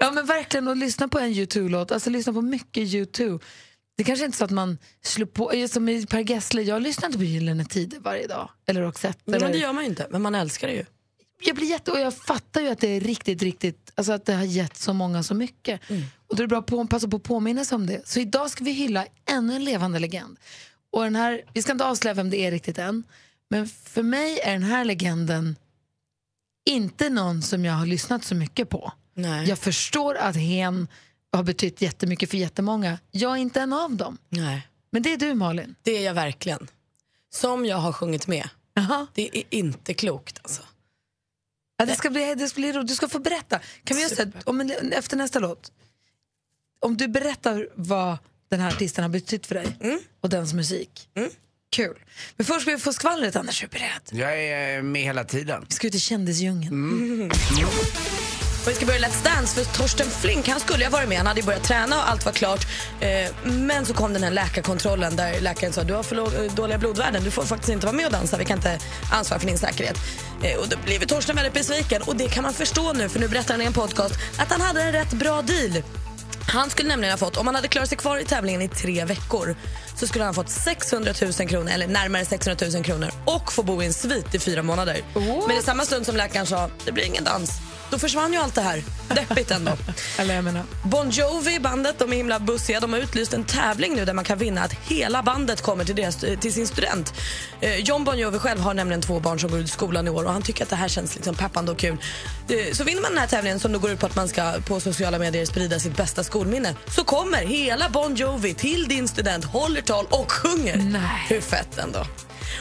[0.00, 1.92] ja men verkligen, och lyssna på en U2-låt.
[1.92, 3.40] Alltså lyssna på mycket U2.
[3.96, 7.06] Det kanske inte är så att man slår på, som i Per Gessle, jag lyssnar
[7.06, 8.50] inte på Gyllene Tider varje dag.
[8.66, 9.18] Eller Roxette.
[9.24, 10.84] Men eller, det gör man ju inte, men man älskar det ju.
[11.44, 14.34] jag blir jätte, och jag fattar ju att det är riktigt, riktigt, alltså att det
[14.34, 15.80] har gett så många så mycket.
[16.26, 18.08] Och då är det bra att på, passa på att påminna sig om det.
[18.08, 20.38] Så idag ska vi hylla ännu en levande legend.
[20.92, 23.04] Och den här, vi ska inte avslöja vem det är riktigt än,
[23.50, 25.56] men för mig är den här legenden
[26.64, 28.92] inte någon som jag har lyssnat så mycket på.
[29.14, 29.48] Nej.
[29.48, 30.88] Jag förstår att hen
[31.32, 32.98] har betytt jättemycket för jättemånga.
[33.10, 34.18] Jag är inte en av dem.
[34.28, 34.68] Nej.
[34.90, 35.74] Men det är du Malin.
[35.82, 36.68] Det är jag verkligen.
[37.30, 38.48] Som jag har sjungit med.
[38.74, 39.06] Jaha.
[39.14, 40.62] Det är inte klokt alltså.
[41.76, 42.88] Ja, det ska bli, det ska bli roligt.
[42.88, 43.60] Du ska få berätta.
[43.84, 45.72] Kan vi göra så här, om en, efter nästa låt,
[46.80, 49.76] om du berättar vad den här artisten har betytt för dig
[50.20, 51.08] och dens musik.
[51.72, 51.96] Kul.
[52.36, 53.62] Men först ska vi få skvallret, Anders.
[53.62, 54.22] Är du beredd?
[54.22, 55.64] Jag är med hela tiden.
[55.68, 57.30] Vi ska ut i kändisdjungeln.
[58.62, 61.18] Och vi ska börja Let's Dance för Torsten Flink han skulle ha varit med.
[61.18, 62.66] Han hade börjat träna och allt var klart.
[63.00, 66.78] Eh, men så kom den här läkarkontrollen där läkaren sa du har för eh, dåliga
[66.78, 67.24] blodvärden.
[67.24, 68.36] Du får faktiskt inte vara med och dansa.
[68.36, 68.78] Vi kan inte
[69.12, 69.96] ansvara för din säkerhet.
[70.42, 72.02] Eh, och då blev Torsten väldigt besviken.
[72.02, 74.60] Och det kan man förstå nu för nu berättar han i en podcast att han
[74.60, 75.82] hade en rätt bra deal.
[76.48, 79.04] Han skulle nämligen ha fått, om han hade klarat sig kvar i tävlingen i tre
[79.04, 79.56] veckor
[80.02, 83.62] så skulle han ha fått 600 000 kronor, eller närmare 600 000 kronor och få
[83.62, 85.02] bo i en svit i fyra månader.
[85.48, 87.50] Men i samma stund som läkaren sa det blir ingen dans,
[87.92, 88.82] då försvann ju allt det här.
[89.08, 89.72] Deppigt ändå.
[90.18, 92.80] Eller jag menar, Bon Jovi, bandet, de är himla bussiga.
[92.80, 95.96] De har utlyst en tävling nu där man kan vinna att hela bandet kommer till,
[95.96, 97.14] deras, till sin student.
[97.60, 100.24] Eh, John Bon Jovi själv har nämligen två barn som går ut skolan i år
[100.24, 101.96] och han tycker att det här känns liksom peppande och kul.
[102.48, 104.52] Eh, så vinner man den här tävlingen som då går ut på att man ska
[104.66, 109.44] på sociala medier sprida sitt bästa skolminne så kommer hela Bon Jovi till din student,
[109.44, 110.76] håller tal och sjunger.
[110.76, 111.26] Nej.
[111.28, 112.06] Hur fett ändå.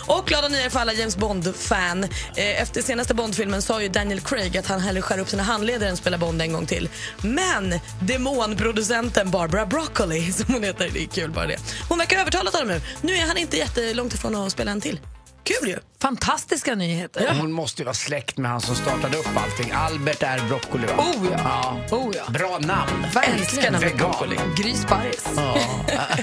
[0.08, 2.04] Och glada nyheter för alla James Bond-fan.
[2.04, 5.88] Eh, Efter senaste Bond-filmen sa ju Daniel Craig att han hellre skär upp sina handleder
[5.88, 6.90] än spelar Bond en gång till.
[7.22, 11.58] Men demonproducenten Barbara Broccoli, som hon heter, det är kul bara det.
[11.90, 12.82] Hon verkar ha övertalat honom nu.
[13.02, 15.00] Nu är han inte jättelångt ifrån att spela en till.
[15.44, 15.78] Kul ju!
[16.02, 17.36] fantastiska nyheter.
[17.40, 19.72] Hon måste ju vara släkt med han som startade upp allting.
[19.72, 20.94] Albert är Broccoli va?
[20.94, 21.80] Oh ja.
[21.92, 22.32] Oh ja.
[22.32, 23.06] Bra namn.
[23.24, 23.98] Älskar namnet.
[23.98, 24.38] Broccoli.
[24.58, 25.30] Gry Sparris.
[25.36, 25.58] Ja.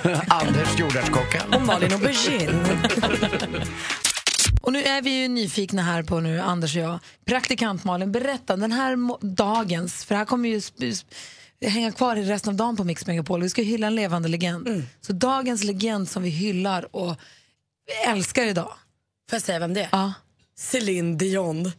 [0.29, 1.55] Anders jordärtskocken.
[1.55, 2.65] Och Malin Aubergine.
[4.63, 6.99] Och nu är vi ju nyfikna här på nu, Anders och jag.
[7.25, 8.97] Praktikant Malin, berätta den här
[9.35, 10.61] dagens, för här kommer ju
[11.67, 13.43] hänga kvar i resten av dagen på Mix Megapol.
[13.43, 14.87] Vi ska hylla en levande legend.
[15.01, 17.17] Så dagens legend som vi hyllar och
[18.07, 18.73] älskar idag.
[19.31, 19.89] Får jag säga vem det är?
[19.93, 20.13] Ja.
[20.59, 21.65] Céline Dion.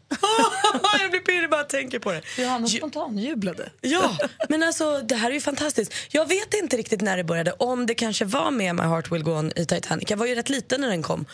[0.99, 2.21] jag blir pirrig bara jag tänker på det.
[2.37, 3.69] Johanna spontanjublade.
[3.81, 4.17] Ja,
[4.49, 5.93] men alltså det här är ju fantastiskt.
[6.09, 9.23] Jag vet inte riktigt när det började, om det kanske var med My Heart Will
[9.23, 10.09] Go On i Titanic.
[10.09, 11.25] Jag var ju rätt liten när den kom.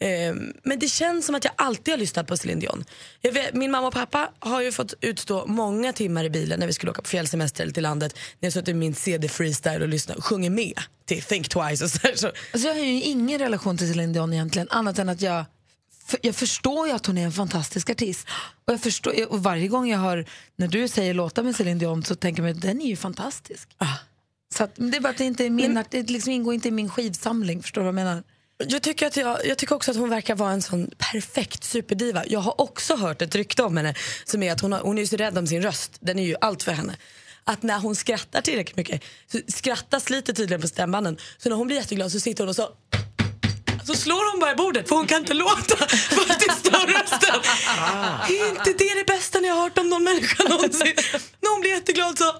[0.00, 2.84] Eh, Men det känns som att jag alltid har lyssnat på Céline Dion.
[3.20, 6.66] Jag vet, min mamma och pappa har ju fått utstå många timmar i bilen när
[6.66, 8.14] vi skulle åka på fjällsemester eller till landet.
[8.40, 11.84] När jag suttit i min CD freestyle och lyssnat och sjunger med till Think Twice
[11.84, 15.08] och så, så Alltså jag har ju ingen relation till Celine Dion egentligen, annat än
[15.08, 15.44] att jag,
[16.12, 18.26] för, jag förstår ju att hon är en fantastisk artist.
[18.64, 22.04] Och, jag förstår, och varje gång jag hör, när du säger låtar med Celine Dion
[22.04, 23.68] så tänker jag att den är ju fantastisk.
[24.54, 26.68] Så att, det är bara att det inte är min, art- det liksom ingår inte
[26.68, 28.22] i min skivsamling, förstår du vad jag menar?
[28.68, 32.26] Jag tycker, att jag, jag tycker också att hon verkar vara en sån perfekt superdiva.
[32.26, 33.94] Jag har också hört ett rykte om henne
[34.24, 35.96] som är att hon, har, hon är så rädd om sin röst.
[36.00, 36.96] Den är ju allt för henne.
[37.44, 41.16] Att när hon skrattar tillräckligt mycket, så skrattas lite tydligen på stämbanden.
[41.38, 42.68] Så när hon blir jätteglad så sitter hon och så
[43.84, 47.40] så slår hon bara i bordet för hon kan inte låta för att tysta rösten.
[48.28, 50.94] Är inte det det bästa ni har hört om någon människa någonsin?
[51.40, 52.34] När hon blir jätteglad så...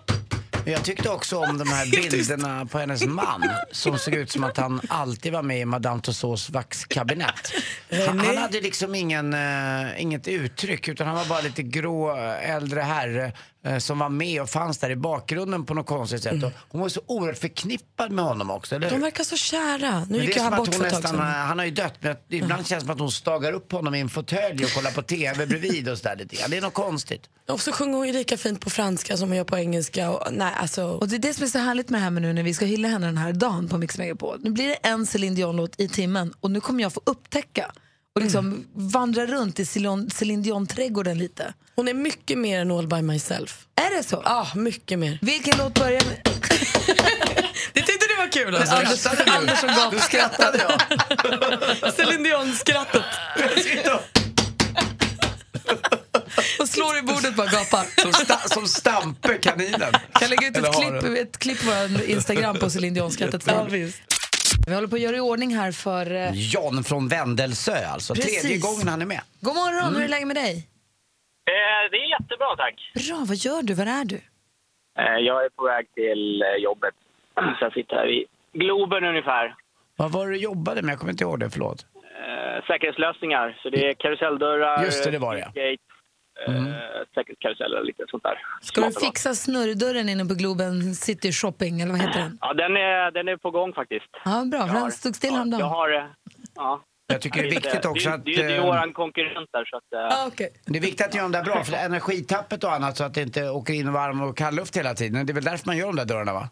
[0.64, 4.56] Jag tyckte också om de här bilderna på hennes man som såg ut som att
[4.56, 7.52] han alltid var med i Madame Tussauds vaxkabinett.
[8.06, 12.50] Han, han hade liksom ingen, eh, inget uttryck utan han var bara lite grå eh,
[12.50, 13.32] äldre herre eh,
[13.78, 16.42] som var med och fanns där i bakgrunden på något konstigt sätt.
[16.42, 18.96] Och hon var så oerhört förknippad med honom också, eller hur?
[18.96, 20.06] De verkar så kära.
[20.10, 21.26] Nu gick han bort för ett tag nästan, sedan.
[21.26, 24.00] han har ju dött men ibland känns det som att hon stagar upp honom i
[24.00, 26.50] en fåtölj och kollar på TV bredvid och sådär lite grann.
[26.50, 27.28] Det är något konstigt.
[27.48, 30.10] Och så sjunger hon ju lika fint på franska som hon gör på engelska.
[30.10, 32.22] Och, nej, alltså, Och det är det som är så härligt med det här med
[32.22, 34.38] nu när vi ska hylla henne den här dagen på Mix Megapol.
[34.40, 37.72] Nu blir det en Celine Dion-låt i timmen och nu kommer jag få upptäcka
[38.14, 41.54] och liksom vandra runt i Celine Celine Dion-trädgården lite.
[41.76, 43.66] Hon är mycket mer än All by myself.
[43.76, 44.22] Är det så?
[44.24, 45.18] Ja, mycket mer.
[45.22, 46.18] Vilken låt börjar med...
[47.72, 48.74] Det tyckte du var kul alltså?
[48.74, 50.80] Anders, Anders och Nu gap skrattade jag.
[51.94, 53.02] Celine Dion-skrattet.
[56.58, 58.00] och slår i bordet bara gapar.
[58.02, 59.92] Som, sta, som Stampe, kaninen.
[60.12, 63.44] Kan lägga ut ett klipp, ett klipp på vår Instagram på Celine Dion-skrattet.
[64.66, 66.14] Vi håller på att göra i ordning här för...
[66.14, 68.14] eh, John från Vändelsö alltså.
[68.14, 68.42] Precis.
[68.42, 69.20] Tredje gången han är med.
[69.40, 70.54] God morgon, hur är läget med dig?
[71.54, 72.76] Eh, det är jättebra, tack.
[73.08, 73.74] Bra, vad gör du?
[73.74, 74.20] Var är du?
[74.98, 76.94] Eh, jag är på väg till eh, jobbet.
[77.34, 79.54] Så jag sitter här i Globen ungefär.
[79.96, 80.92] Vad var det du jobbade med?
[80.92, 81.86] Jag kommer inte ihåg det, förlåt.
[81.94, 83.58] Eh, säkerhetslösningar.
[83.62, 85.76] Så det är karuselldörrar, Just det, det var det, ja.
[86.46, 88.38] Gate, eh, säkerhetskaruseller och lite sånt där.
[88.60, 92.38] Ska du fixa snurrdörren inne på Globen City Shopping, eller vad heter den?
[92.40, 94.10] Ja, den är, den är på gång faktiskt.
[94.24, 95.60] Ja, bra, för den stod still ja, häromdagen.
[95.60, 95.90] Jag har...
[95.94, 96.04] eh,
[96.54, 96.82] Ja.
[97.06, 98.24] Jag tycker det är viktigt också det, att...
[98.24, 99.92] Det, det, det är eh, våran konkurrent där, så att...
[100.12, 100.50] eh, Ah, okej.
[100.66, 103.22] Det är viktigt att göra dem där bra, för energitappet och annat så att det
[103.22, 105.26] inte åker in varm och kall luft hela tiden.
[105.26, 106.48] Det är väl därför man gör de där dörrarna va?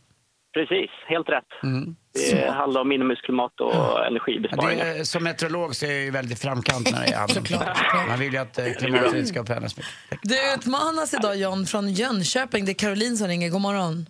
[0.54, 1.62] Precis, helt rätt.
[1.62, 1.96] Mm.
[2.32, 4.84] Det handlar om inomhusklimat och Ja, energibesparingar.
[4.84, 8.32] det är, som meteorolog så är jag ju väldigt framkant när det är Man vill
[8.32, 9.92] ju att eh, klimatet ska förändras mycket.
[10.22, 12.64] Du utmanas idag John från Jönköping.
[12.64, 13.50] Det är Caroline som ringer.
[13.50, 14.06] God morgon.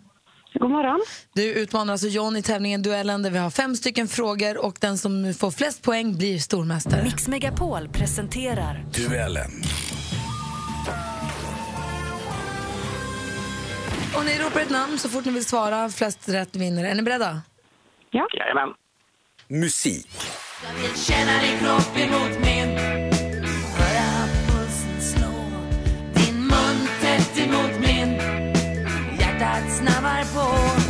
[0.55, 1.01] God morgon.
[1.35, 4.99] Du utmanar alltså John i tävlingen Duellen där vi har fem stycken frågor och den
[4.99, 7.03] som får flest poäng blir stormästare.
[7.03, 9.51] Mix Megapol presenterar Duellen.
[14.17, 15.89] Och ni ropar ett namn så fort ni vill svara.
[15.89, 16.85] Flest rätt vinner.
[16.85, 17.43] Är ni beredda?
[18.11, 18.75] Jajamän.
[19.49, 20.11] Musik.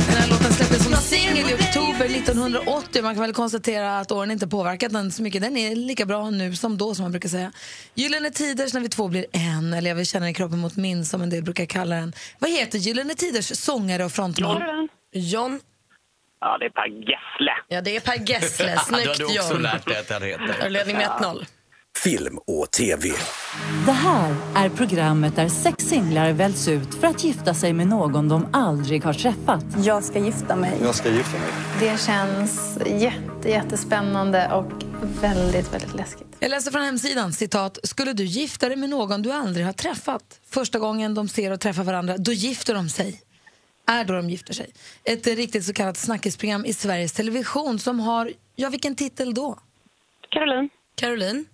[0.06, 3.02] Den här låten släpptes som singel i oktober 1980.
[3.02, 5.42] Man kan väl konstatera att åren inte påverkat den så mycket.
[5.42, 7.52] Den är lika bra nu som då, som man brukar säga.
[7.94, 11.04] Gyllene Tiders när vi två blir en, eller jag vill känna i kroppen mot min,
[11.04, 12.12] som en del brukar kalla den.
[12.38, 14.88] Vad heter Gyllene Tiders sångare och frontman?
[15.12, 15.60] John.
[16.40, 17.52] Ja, det är Per Gessle.
[17.68, 18.78] Ja, det är Per Gessle.
[18.86, 19.62] Snyggt John.
[19.62, 20.70] dig att han heter.
[20.70, 21.46] Ledning med 1-0.
[21.96, 23.08] Film och TV.
[23.86, 28.28] Det här är programmet där sex singlar väljs ut för att gifta sig med någon
[28.28, 29.64] de aldrig har träffat.
[29.84, 30.78] Jag ska gifta mig.
[30.82, 31.48] Jag ska gifta mig.
[31.80, 34.72] Det känns jätte, jättespännande och
[35.20, 36.26] väldigt, väldigt läskigt.
[36.38, 37.78] Jag läser från hemsidan, citat.
[37.82, 40.40] Skulle du gifta dig med någon du aldrig har träffat?
[40.50, 43.20] Första gången de ser och träffar varandra, då gifter de sig.
[43.86, 44.70] Är då de gifter sig.
[45.04, 49.58] Ett riktigt så kallat snackisprogram i Sveriges Television som har, ja vilken titel då?
[50.30, 51.44] Caroline, Caroline.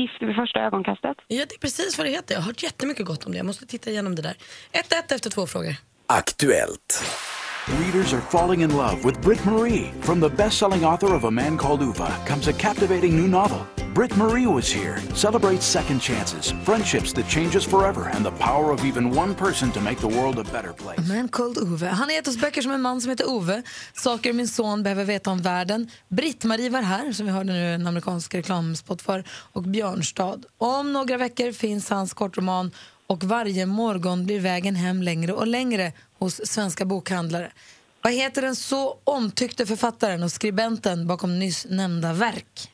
[0.00, 1.16] Gift vid första ögonkastet.
[1.28, 2.34] Ja, det är precis vad det heter.
[2.34, 3.38] Jag har hört jättemycket gott om det.
[3.38, 4.36] Jag måste titta igenom det där.
[4.72, 5.74] 1-1 efter två frågor.
[6.06, 7.04] Aktuellt.
[7.66, 9.92] Readers are falling in love with Britt Marie.
[10.02, 13.75] From the best-selling author of A Man Called Ova comes a captivating new novel.
[13.96, 14.98] Britt Marie was here.
[15.14, 19.80] Celebrate second chances, friendships that changes forever, and the power of even one person to
[19.80, 21.08] make the world a better place.
[21.08, 21.86] Man called Ove.
[21.86, 23.62] Han har gett oss böcker som en man som heter Ove,
[23.94, 27.86] Saker min son behöver veta om världen, Britt-Marie var här, som vi hörde nu en
[27.86, 30.38] amerikansk reklamspot för, och Björnstad.
[30.58, 32.70] Om några veckor finns hans kortroman
[33.06, 37.52] och varje morgon blir vägen hem längre och längre hos svenska bokhandlare.
[38.02, 42.70] Vad heter den så omtyckte författaren och skribenten bakom nyss nämnda verk?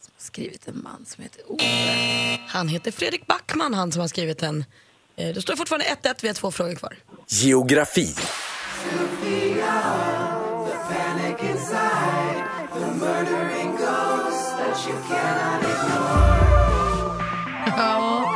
[0.00, 2.38] Som har skrivit en man som heter Ove.
[2.48, 4.64] Han heter Fredrik Backman, han som har skrivit den.
[5.16, 6.96] Eh, Det står fortfarande 1-1, vi har två frågor kvar.
[7.28, 8.14] Geografi.
[17.66, 18.27] Ja.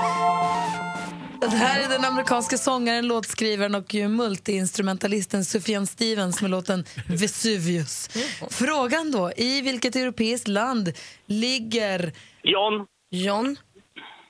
[1.51, 8.09] Det här är den amerikanska sångaren, låtskrivaren och multiinstrumentalisten Sufjan Stevens med låten Vesuvius.
[8.51, 10.93] Frågan då, i vilket europeiskt land
[11.27, 12.13] ligger...
[12.43, 13.57] John, John?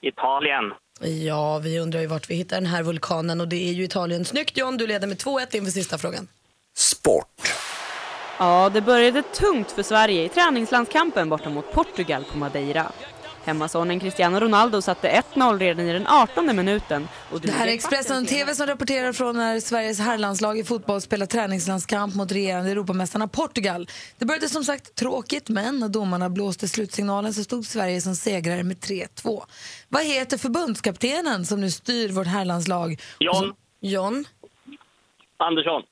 [0.02, 0.64] Italien.
[1.26, 4.24] Ja, vi undrar ju vart vi hittar den här vulkanen och det är ju Italien.
[4.24, 6.28] Snyggt John, du leder med 2-1 inför sista frågan.
[6.76, 7.52] Sport.
[8.38, 12.92] Ja, det började tungt för Sverige i träningslandskampen borta mot Portugal på Madeira.
[13.44, 17.08] Hemmasonen Cristiano Ronaldo satte 1-0 redan i den 18 minuten.
[17.30, 21.26] Och Det här är Expressen TV som rapporterar från när Sveriges herrlandslag i fotboll spelar
[21.26, 23.88] träningslandskamp mot regerande Europamästarna Portugal.
[24.18, 28.62] Det började som sagt tråkigt, men när domarna blåste slutsignalen så stod Sverige som segrare
[28.62, 29.42] med 3-2.
[29.88, 33.00] Vad heter förbundskaptenen som nu styr vårt herrlandslag?
[33.18, 33.54] John.
[33.80, 34.24] John?
[35.36, 35.82] Andersson.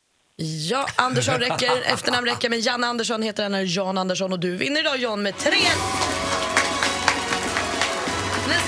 [0.71, 4.81] Ja, Andersson räcker, efternamn räcker, men Janne Andersson heter han, Jan Andersson och du vinner
[4.81, 5.51] idag John med 3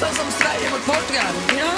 [0.02, 1.34] Nästan som Sverige mot Portugal.
[1.58, 1.70] Ja.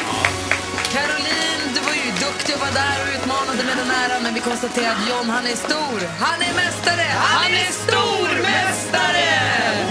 [0.94, 4.40] Caroline, du var ju duktig och var där och utmanade med den nära, men vi
[4.40, 5.98] konstaterar att John, han är stor.
[6.24, 7.06] Han är mästare!
[7.16, 9.26] Han är stormästare!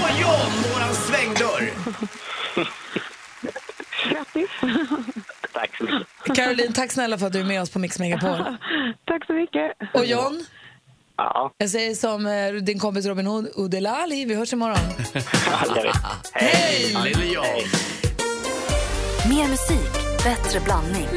[0.03, 1.65] Åh John, våran svängdörr!
[4.09, 4.49] Grattis!
[5.53, 6.35] Tack så mycket.
[6.35, 8.37] Caroline, tack snälla för att du är med oss på Mix Megapol.
[9.05, 9.71] Tack så mycket.
[9.93, 10.45] Och John,
[11.17, 14.77] Ja, jag säger som eh, din kompis Robin Hood, Udelali, vi hörs imorgon.
[15.75, 15.95] jag vet.
[16.33, 16.93] Hej!
[19.33, 19.91] Mer musik,
[20.23, 21.07] bättre blandning.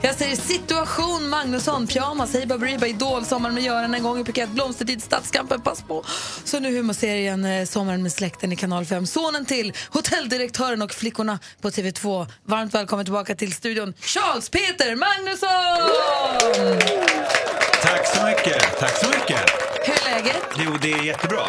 [0.00, 4.50] Jag säger situation Magnusson, pyjamas, hej Baberiba, Idol, Sommaren med Göran, en gång i Phuket,
[4.50, 6.04] Blomstertid, Stadskampen, pass på.
[6.44, 9.06] Så nu humorserien eh, Sommaren med släkten i kanal 5.
[9.06, 12.26] Sonen till hotelldirektören och flickorna på TV2.
[12.44, 15.90] Varmt välkommen tillbaka till studion, Charles Peter Magnusson!
[17.82, 18.78] Tack så mycket.
[18.78, 19.40] Tack så mycket.
[19.84, 20.42] Hur är läget?
[20.56, 21.44] Jo, det är jättebra.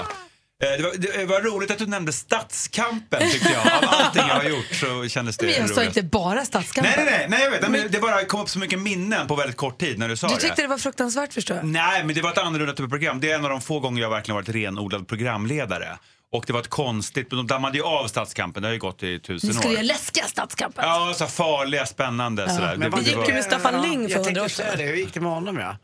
[0.63, 3.62] Eh, Det var, det var roligt att du nämnde Stadskampen tyckte jag.
[3.74, 6.93] Av allting jag har gjort så kändes det Men jag sa inte bara Stadskampen.
[6.98, 7.69] Nej, nej, nej, nej, jag vet.
[7.72, 10.28] Men det bara kom upp så mycket minnen på väldigt kort tid när du sa
[10.28, 10.39] Du det.
[10.41, 11.65] tyckte det var fruktansvärt förstår jag.
[11.65, 13.19] Nej, men det var ett annorlunda typ av program.
[13.19, 15.98] Det är en av de få gånger jag verkligen varit renodlad programledare.
[16.32, 19.19] Och det var ett konstigt, de dammade ju av Stadskampen, det har ju gått i
[19.19, 19.60] tusen Ni år.
[19.60, 20.84] skulle göra läskiga Stadskampen.
[20.88, 22.76] Ja, så farliga, spännande sådär.
[22.78, 24.84] Men vad Det gick ju med Staffan Ling för Jag hundra år tänkte säga det,
[24.84, 25.76] hur gick det med honom ja?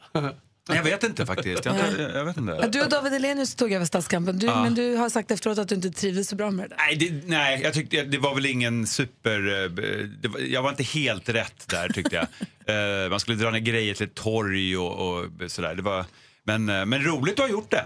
[0.67, 1.65] Jag vet inte faktiskt.
[1.65, 2.67] Jag, jag, jag vet inte.
[2.67, 4.63] Du och David Elenius tog över Stadskampen, du, Ja.
[4.63, 6.75] men du har sagt efteråt att du inte trivdes så bra med det.
[6.77, 9.63] Nej, det, nej, jag tyckte det var väl ingen super...
[9.63, 12.27] eh, var, jag var inte helt rätt där tyckte jag.
[12.67, 15.75] Eh, man skulle dra ner grejer till ett torg och, och sådär.
[15.75, 16.05] Det var,
[16.43, 17.85] men, eh, men roligt att ha gjort det.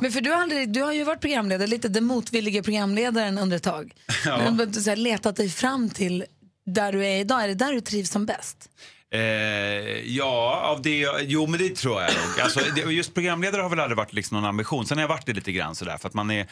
[0.00, 3.56] Men för du har, aldrig, du har ju varit programledare, lite den motvilliga programledaren under
[3.56, 3.92] ett tag.
[4.24, 4.50] Ja.
[4.50, 6.24] Men så här letat dig fram till
[6.66, 7.44] där du är idag.
[7.44, 8.70] Är det där du trivs som bäst?
[9.14, 9.20] Eh,
[10.16, 12.40] ja, av det, jo men det tror jag nog.
[12.40, 14.86] Alltså, det, just programledare har väl aldrig varit liksom någon ambition.
[14.86, 16.46] Sen har jag varit det lite grann sådär för att man är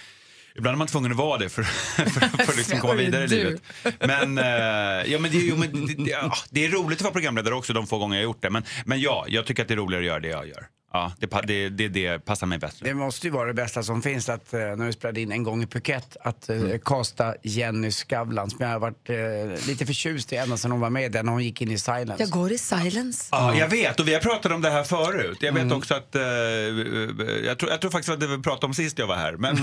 [0.57, 3.29] Ibland är man tvungen att vara det för, för, för att liksom komma vidare i
[3.29, 3.63] livet.
[4.01, 7.13] Men, eh, ja, men, det, jo, men det, det, ja, det är roligt att vara
[7.13, 8.51] programledare också de få gånger jag har gjort det.
[8.51, 10.67] Men, men ja, jag tycker att det är roligare att göra det jag gör.
[10.95, 12.87] Ja, det, det, det, det passar mig bättre.
[12.87, 15.43] Det måste ju vara det bästa som finns att eh, när vi spelade in en
[15.43, 20.33] gång i Phuket att uh, casta Jenny Skavlan som jag har varit eh, lite förtjust
[20.33, 22.23] i ända sedan hon var med där när hon gick in i Silence.
[22.23, 23.29] Jag går i silence.
[23.33, 25.39] Ja, jag vet och vi har pratat om det här förut.
[25.41, 28.75] Jag vet också att, eh, jag, tror, jag tror faktiskt att det vi pratade om
[28.75, 29.33] sist jag var här.
[29.33, 29.57] Men,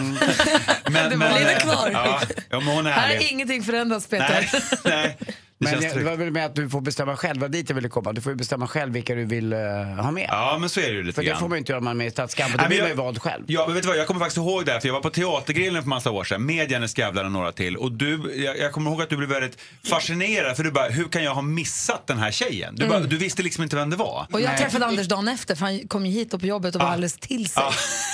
[0.91, 1.89] men, Det var lite eh, kvar.
[1.94, 4.50] Ja, ja, men hon är Här har ingenting förändrats Peter.
[4.54, 5.17] Nej, nej.
[5.62, 7.69] Det Men det, det var väl med att du får bestämma själv, det var dit
[7.69, 8.13] jag ville komma.
[8.13, 9.60] Du får ju bestämma själv vilka du vill eh,
[10.00, 10.26] ha med.
[10.30, 11.39] Ja, men så är det ju lite För det grann.
[11.39, 12.89] får man ju inte göra om man är med i Stadskampen, då Nej, blir man
[12.89, 13.43] ju vald själv.
[13.47, 15.10] Ja, men vet du vad, jag kommer faktiskt ihåg det här, för jag var på
[15.10, 17.78] Teatergrillen för massa år sedan med Jenny Skavlan och några till.
[17.78, 19.58] Och du, jag, jag kommer ihåg att du blev väldigt
[19.89, 22.76] fascinerad, för du bara, hur kan jag ha missat den här tjejen?
[22.76, 23.10] Du, bara, Mm.
[23.10, 24.28] du visste liksom inte vem det var.
[24.32, 26.82] Och jag träffade Anders dagen efter för han kom ju hit och på jobbet och
[26.82, 27.63] var alldeles till sig.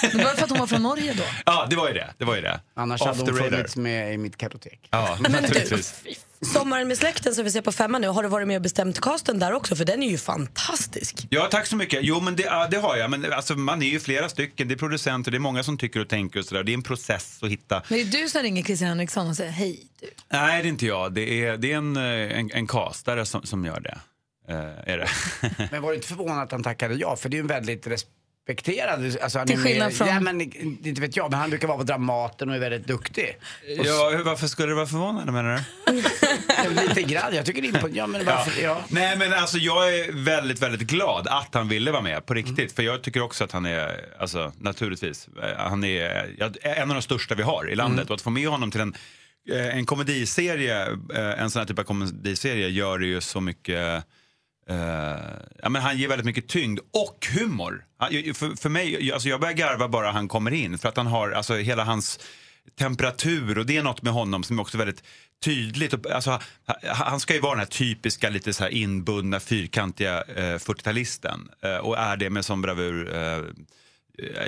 [0.02, 1.24] Men det var för att hon var från Norge då.
[1.46, 2.14] Ja, det var ju det.
[2.18, 2.60] det, var ju det.
[2.76, 4.80] Annars Off hade hon funnits med i mitt kartotek.
[4.92, 5.94] Ja, naturligtvis.
[6.42, 9.02] Sommaren med släkten som vi ser på femman nu, har du varit med och bestämt
[9.02, 9.76] casten där också?
[9.76, 11.28] För den är ju fantastisk.
[11.30, 12.00] Ja, tack så mycket.
[12.04, 13.10] Jo, men det, ja, det har jag.
[13.10, 14.68] Men alltså, man är ju flera stycken.
[14.68, 16.64] Det är producenter, det är många som tycker och tänker och sådär.
[16.64, 17.84] Det är en process att hitta.
[17.90, 19.88] Men det är du som ringer Christian Henriksson och säger hej.
[20.02, 20.08] Du.
[20.32, 21.14] Nej, det är inte jag.
[21.14, 23.98] Det är, det är en, eh, en, en castare som, som gör det.
[24.86, 25.10] Är det.
[25.72, 27.16] Men var du inte förvånad att han tackade ja?
[27.16, 27.88] För det är ju en väldigt
[28.48, 29.18] respekterad...
[29.22, 31.84] Alltså han Till skillnad från- Ja, men inte vet jag, men han brukar vara på
[31.84, 33.38] Dramaten och är väldigt duktig.
[33.80, 36.02] Och ja, hur- varför skulle du vara förvånad menar du?
[36.88, 37.98] lite grann, jag tycker det är imponerande.
[37.98, 38.82] Ja, men varför, ja.
[38.90, 42.72] Nej men alltså jag är väldigt, väldigt glad att han ville vara med på riktigt.
[42.72, 46.96] För jag tycker också att han är, alltså naturligtvis, eh, han är ja, en av
[46.96, 48.10] de största vi har i landet.
[48.10, 48.96] Och att få med honom till en,
[49.52, 54.04] eh, en komediserie, eh, en sån här typ av komediserie gör det ju så mycket
[54.72, 54.78] Uh,
[55.64, 57.86] ja, men han ger väldigt mycket tyngd och humor.
[57.98, 61.08] Han- För, för mig, alltså jag börjar garva bara han kommer in för att han
[61.08, 62.20] har, alltså hela hans
[62.80, 65.04] temperatur och det är något med honom som är också väldigt
[65.44, 66.06] tydligt.
[66.06, 66.40] Alltså,
[66.84, 71.76] han ska ju vara den här typiska lite så här inbundna fyrkantiga eh, 40-talisten eh,
[71.78, 73.16] och är det med sån bravur.
[73.16, 73.44] Eh,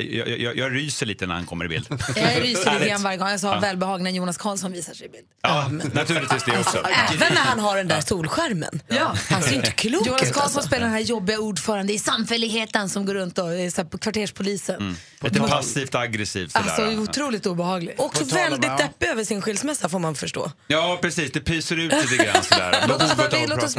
[0.09, 1.87] jag, jag, jag ryser lite när han kommer i bild.
[2.15, 3.59] Jag ryser lite grann varje gång jag sa Ja.
[3.59, 5.25] välbehag när Jonas Karlsson visar sig i bild.
[5.41, 6.77] Ja, naturligtvis det också.
[7.13, 8.81] Även när han har den där solskärmen.
[8.87, 9.15] Ja.
[9.29, 10.61] Han ser inte klok Jonas Karlsson alltså.
[10.61, 13.97] spelar den här jobbiga ordförande i samfälligheten som går runt och är så här på
[13.97, 14.75] kvarterspolisen.
[14.75, 14.95] Mm.
[15.21, 16.65] Lite passivt aggressivt sådär.
[16.65, 17.95] Alltså otroligt obehaglig.
[17.97, 18.77] Också väldigt ja.
[18.77, 20.51] deppig över sin skilsmässa får man förstå.
[20.67, 21.31] Ja, precis.
[21.31, 22.85] Det pyser ut lite grann sådär.
[22.87, 23.13] Låt oss,
[23.47, 23.75] låt oss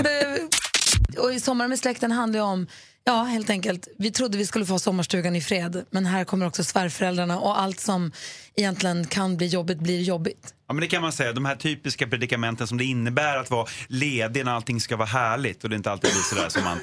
[1.19, 2.67] och i Sommar med släkten handlar ju om,
[3.05, 6.65] ja helt enkelt, vi trodde vi skulle få sommarstugan i fred, men här kommer också
[6.65, 8.13] svärföräldrarna och allt som
[8.57, 10.55] egentligen kan bli jobbigt blir jobbigt.
[10.69, 11.33] Ja, men det kan man säga.
[11.33, 15.65] De här typiska predikamenten som det innebär att vara ledig när allting ska vara härligt
[15.65, 16.79] och det inte alltid blir sådär som man,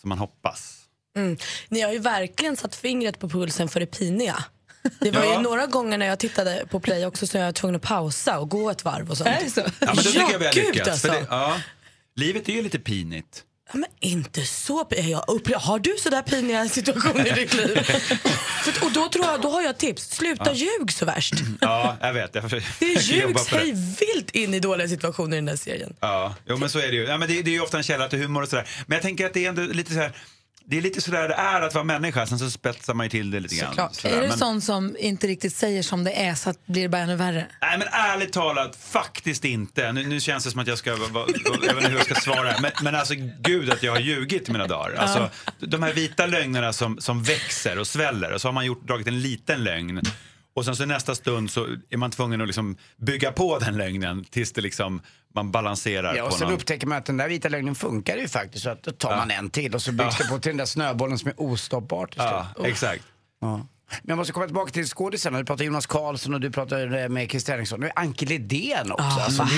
[0.00, 0.78] som man hoppas.
[1.16, 1.36] Mm.
[1.68, 4.44] Ni har ju verkligen satt fingret på pulsen för det piniga.
[5.00, 5.32] Det var Ja.
[5.36, 8.38] ju några gånger när jag tittade på Play också så jag var tvungen att pausa
[8.38, 9.28] och gå ett varv och sånt.
[9.28, 9.60] Är det så?
[9.60, 10.88] Ja, men då tycker jag vi har lyckats.
[10.88, 11.08] alltså.
[11.08, 11.56] För det, ja,
[12.16, 13.42] livet är ju lite pinigt.
[13.72, 17.82] Ja, men inte så jag upple- Har du sådär piniga situationer i ditt liv?
[18.64, 20.10] För, och då, tror jag, då har jag tips.
[20.10, 20.52] Sluta Ja.
[20.52, 21.34] ljug så värst.
[21.60, 22.34] Ja, jag vet.
[22.34, 25.94] Jag Det ljugs hej vilt in i dåliga situationer i den där serien.
[26.00, 27.04] Ja, jo, men så är det ju.
[27.04, 28.68] Ja, men det, det är ju ofta en källa till humor och sådär.
[28.86, 30.12] Men jag tänker att det är ändå lite så här.
[30.66, 33.30] Det är lite sådär det är att vara människa, sen så spetsar man ju till
[33.30, 33.74] det lite grann.
[33.92, 34.16] Sådär.
[34.16, 36.88] Är du Men- sån som inte riktigt säger som det är så att blir det
[36.88, 37.46] bara ännu värre?
[37.60, 39.92] Nej men ärligt talat, faktiskt inte.
[39.92, 41.26] Nu, nu känns det som att jag ska, va, va,
[41.62, 42.54] jag vet inte hur jag ska svara.
[42.60, 44.94] Men, men alltså gud att jag har ljugit i mina dagar.
[44.96, 48.86] Alltså, de här vita lögnerna som, som växer och sväller och så har man gjort,
[48.86, 50.02] dragit en liten lögn.
[50.54, 54.24] Och sen så nästa stund så är man tvungen att liksom bygga på den lögnen
[54.24, 55.00] tills det liksom,
[55.34, 56.54] man balanserar Ja, och på sen någon...
[56.56, 58.64] upptäcker man att den där vita lögnen funkar ju faktiskt.
[58.64, 59.16] Så att då tar Ja.
[59.16, 60.24] man en till och så byggs Ja.
[60.24, 62.26] det på till den där snöbollen som är ostoppbar till slut.
[62.32, 62.66] Ja, Uff.
[62.66, 63.02] exakt.
[63.40, 63.56] Ja.
[64.02, 65.38] Men jag måste komma tillbaka till skådisarna.
[65.38, 67.80] Du pratar Jonas Karlsson och du pratar eh, med Christer Henriksson.
[67.80, 69.04] Nu är Anke Lidén också.
[69.04, 69.48] Ja, alltså, vad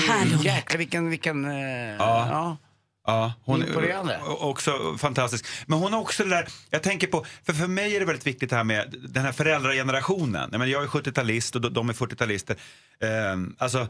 [0.41, 0.55] det är.
[0.55, 1.45] jäkla vilken, vilken...
[1.45, 1.51] Eh,
[1.99, 2.57] Ja.
[3.05, 3.33] Ja.
[3.43, 4.13] Hon Imponerande.
[4.13, 5.45] är också fantastisk.
[5.67, 8.27] Men hon har också det där, jag tänker på, för för mig är det väldigt
[8.27, 10.49] viktigt det här med den här föräldragenerationen.
[10.51, 12.55] Jag, menar, jag är 70-talist och de- är 40-talister.
[13.01, 13.87] Ehm, alltså,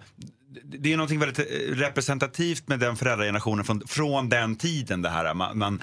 [0.64, 5.34] det- är någonting väldigt eh, representativt med den föräldragenerationen från, från den tiden det här.
[5.34, 5.82] Man, man,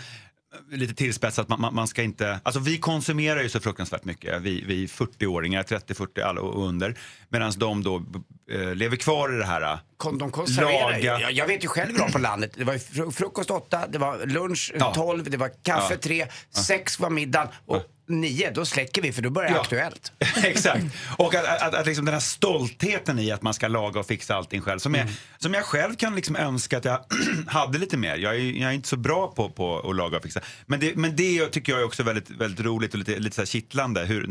[0.70, 2.41] lite tillspetsat, man, man, man ska inte...
[2.43, 6.95] Alltså vi konsumerar ju så fruktansvärt mycket, vi, vi 40-åringar, 30-40 alla och under.
[7.28, 8.03] Medan de då
[8.51, 9.78] eh, lever kvar i det här.
[10.18, 11.07] De konserverar ju.
[11.07, 11.20] Laga.
[11.20, 12.53] Jag, jag vet ju själv hur det var på landet.
[12.57, 14.95] Det var ju fru- frukost åtta, det var lunch Ja.
[14.95, 15.99] tolv, det var kaffe Ja.
[16.03, 19.61] tre, sex var middagen och nio då släcker vi för då börjar Ja.
[19.61, 20.12] Aktuellt.
[20.45, 20.84] Exakt.
[21.18, 24.34] Och att, att, att liksom den här stoltheten i att man ska laga och fixa
[24.34, 24.78] allting själv.
[24.78, 25.07] Som, jag,
[25.38, 27.05] som jag själv kan liksom önska att jag
[27.47, 28.16] hade lite mer.
[28.16, 30.40] Jag är, jag är inte så bra på, på att laga och fixa.
[30.66, 33.40] Men det, men det tycker jag är också väldigt, väldigt roligt och lite, lite så
[33.43, 34.05] här kittlande.
[34.05, 34.22] Hur,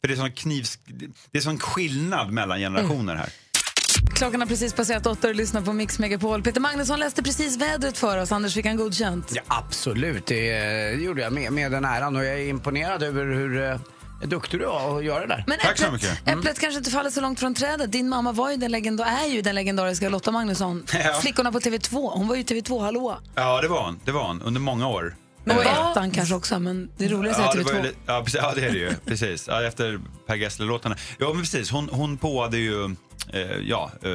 [0.00, 0.78] för det är sån knivs...
[1.30, 3.28] Det är sån skillnad mellan generationer här.
[4.18, 6.42] Klockan har precis passerat åtta och lyssnar på Mix Megapol.
[6.42, 8.32] Peter Magnusson läste precis vädret för oss.
[8.32, 9.32] Anders, fick han godkänt?
[9.34, 13.62] Ja, absolut, det gjorde jag med, med den äran och jag är imponerad över hur
[13.62, 13.78] eh,
[14.28, 15.44] duktig du var att göra det där.
[15.46, 17.92] Men äpplet, äpplet kanske inte faller så långt från trädet.
[17.92, 20.84] Din mamma var ju den legenda- är ju den legendariska Lotta Magnusson.
[21.04, 21.18] Ja.
[21.20, 22.10] Flickorna på TV2.
[22.14, 23.18] Hon var ju TV2 hallå.
[23.34, 24.00] Ja, det var hon.
[24.04, 24.42] Det var hon.
[24.42, 25.14] Under många år.
[25.56, 27.82] Och Eh, ettan kanske också, men det roligaste Ja, är det var ju TV2.
[27.82, 28.94] li- ja, precis, ja, det är det ju.
[29.06, 29.48] Precis.
[29.48, 30.96] Ja, efter Per Gessle-låtarna.
[31.18, 31.70] Ja, men precis.
[31.70, 32.84] Hon, hon påade ju
[33.32, 34.10] eh, ja, eh,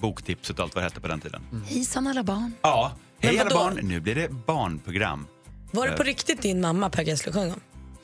[0.00, 1.42] boktipset och allt vad det hette på den tiden.
[1.66, 2.52] Hejsan alla barn.
[2.62, 3.78] Ja, hej Men alla barn.
[3.82, 5.26] Nu blir det barnprogram.
[5.70, 7.60] Var det på Eh, riktigt din mamma Per Gessle sjöng om?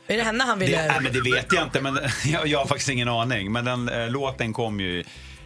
[0.06, 0.86] Är det henne han Det, ville...
[0.86, 3.52] nej, men det vet jag inte, men jag, jag har faktiskt ingen aning.
[3.52, 5.04] Men den eh, låten kom ju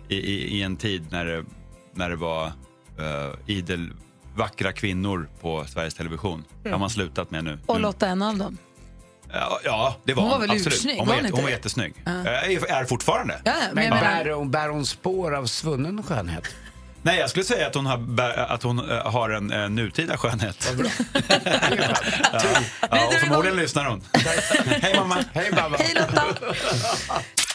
[0.09, 1.45] i, i, i en tid när det,
[1.95, 3.91] när det var eh, idel
[4.37, 6.45] vackra kvinnor på Sveriges Television.
[6.63, 7.59] Det har man slutat med nu.
[7.67, 7.83] Och nu.
[7.83, 8.59] Lotta en av dem.
[9.33, 10.41] Ja, ja, det var Hon hon.
[10.41, 10.79] var väl absolut.
[10.79, 11.51] ursnygg, Hon var var, hon var det?
[11.51, 11.95] jättesnygg.
[12.05, 12.11] Ja.
[12.13, 13.41] Är fortfarande.
[13.45, 16.45] Ja, men Men bär, hon, bär hon spår av svunnen skönhet?
[17.03, 20.73] Nej, jag skulle säga att hon har, att hon, eh, har en eh, nutida skönhet.
[22.33, 22.41] ja,
[22.91, 24.03] ja, och förmodligen lyssnar hon.
[24.83, 25.25] Hej mamma.
[25.33, 25.77] Hej mamma.
[25.77, 26.25] Hej Lotta!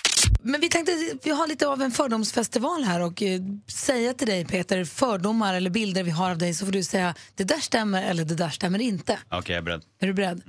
[0.43, 0.91] Men vi tänkte,
[1.23, 5.69] vi har lite av en fördomsfestival här och eh, säga till dig Peter, fördomar eller
[5.69, 8.49] bilder vi har av dig så får du säga det där stämmer eller det där
[8.49, 9.19] stämmer inte.
[9.29, 9.81] Okej, jag är beredd.
[9.99, 10.41] Är du beredd?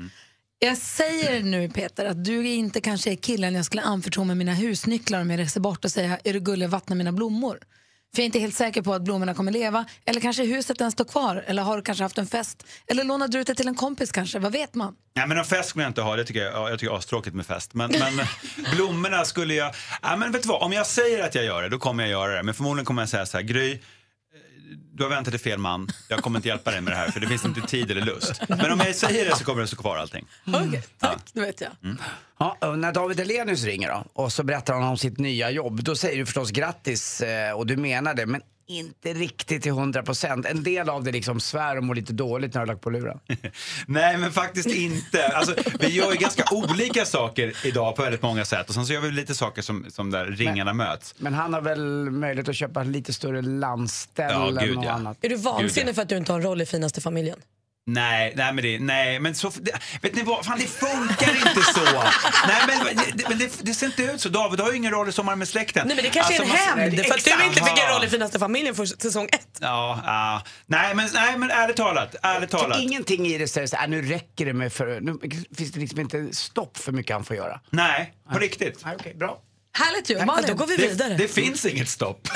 [0.59, 4.55] Jag säger nu Peter att du inte kanske är killen jag skulle anförtro med mina
[4.55, 7.59] husnycklar om jag reser bort och säga är du gullig vattna mina blommor?
[8.15, 9.85] För jag är inte helt säker på att blommorna kommer leva.
[10.05, 11.45] Eller kanske huset ens står kvar.
[11.47, 12.67] Eller har du kanske haft en fest?
[12.87, 14.39] Eller lånade du ut det till en kompis kanske?
[14.39, 14.95] Vad vet man?
[15.17, 16.17] Nej, men en fest vill jag inte ha.
[16.17, 17.75] Det tycker jag, ja, jag tycker astråkigt med fest.
[17.75, 18.27] Men, men
[18.77, 19.75] blommorna skulle jag...
[20.03, 20.63] Ja, men vet du vad?
[20.63, 22.43] Om jag säger att jag gör det, då kommer jag göra det.
[22.43, 23.79] Men förmodligen kommer jag säga så här, Gry,
[24.95, 25.89] du har väntat till fel man.
[26.09, 28.43] Jag kommer inte hjälpa dig med det här, för det finns inte tid eller lust.
[28.49, 30.27] Men om jag säger det så kommer det stå kvar allting.
[30.47, 31.31] Okej, tack.
[31.33, 31.71] Det vet jag.
[32.39, 35.85] Ja, och när David Elenius ringer då, och så berättar han om sitt nya jobb,
[35.85, 38.43] då säger du förstås grattis eh, och du menar det, men
[38.79, 40.47] inte riktigt till 100 procent.
[40.47, 42.91] En del av det liksom svär och mår lite dåligt när du har lagt på
[42.91, 43.19] luren.
[43.87, 45.27] Nej, men faktiskt inte.
[45.29, 48.69] Alltså, vi gör ju ganska olika saker idag på väldigt många sätt.
[48.69, 51.15] Och sen så gör vi lite saker som, som där ringarna möts.
[51.19, 54.91] Men han har väl möjlighet att köpa lite större landställen Ja, gud, och ja.
[54.91, 55.19] annat.
[55.21, 57.39] Är du vansinnig Gud, för att du inte har en roll i finaste familjen?
[57.87, 59.73] Nej, nej men det, nej men så, det,
[60.03, 61.81] vet ni vad, fan det funkar inte så.
[62.47, 64.29] nej men, det, men det, det ser inte ut så.
[64.29, 65.87] David har ju ingen roll i Sommar med släkten.
[65.87, 67.95] Nej men det kanske Alltså, är en man- hämnd för att du inte fick en
[67.95, 69.49] roll i finaste familjen för säsong ett.
[69.61, 70.43] Ja, ja.
[70.67, 72.81] Nej, men, nej men ärligt talat, ärligt talat.
[72.81, 75.19] ingenting i det säger så här, "Äh, nu räcker det med för, nu
[75.57, 77.61] finns det liksom inte stopp för mycket han får göra.
[77.71, 78.85] Nej, på riktigt.
[78.85, 79.39] Nej, okej, bra.
[79.75, 80.15] Härligt ju.
[80.15, 80.45] Ja, Malin?
[80.49, 81.09] då går vi vidare.
[81.09, 82.29] Det, det finns inget stopp.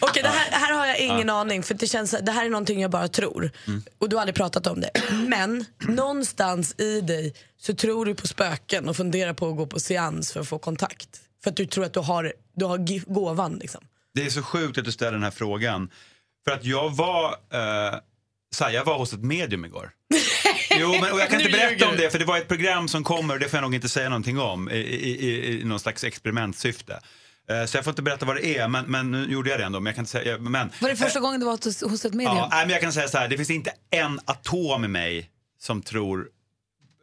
[0.00, 2.80] Okej, det här, här har jag ingen aning för det känns det här är någonting
[2.80, 3.50] jag bara tror.
[3.98, 4.90] Och du har aldrig pratat om det.
[5.28, 9.80] Men någonstans i dig så tror du på spöken och funderar på att gå på
[9.80, 11.08] seans för att få kontakt.
[11.44, 13.80] För att du tror att du har, du har gåvan liksom.
[14.14, 15.90] Det är så sjukt att du ställer den här frågan.
[16.48, 17.94] För att jag var, eh,
[18.54, 19.90] Så här, jag var hos ett medium igår.
[20.80, 23.04] Jo, men, och jag kan inte berätta om det för det var ett program som
[23.04, 26.04] kommer och det får jag nog inte säga någonting om i, i, i, någon slags
[26.04, 27.00] experimentsyfte.
[27.50, 29.64] Eh, Så jag får inte berätta vad det är, men, men nu gjorde jag det
[29.64, 29.80] ändå.
[29.80, 32.36] Men jag kan inte säga, men, Var det första gången du var hos, ett medium?
[32.36, 35.82] Ja, men jag kan säga så här, det finns inte en atom i mig som
[35.82, 36.28] tror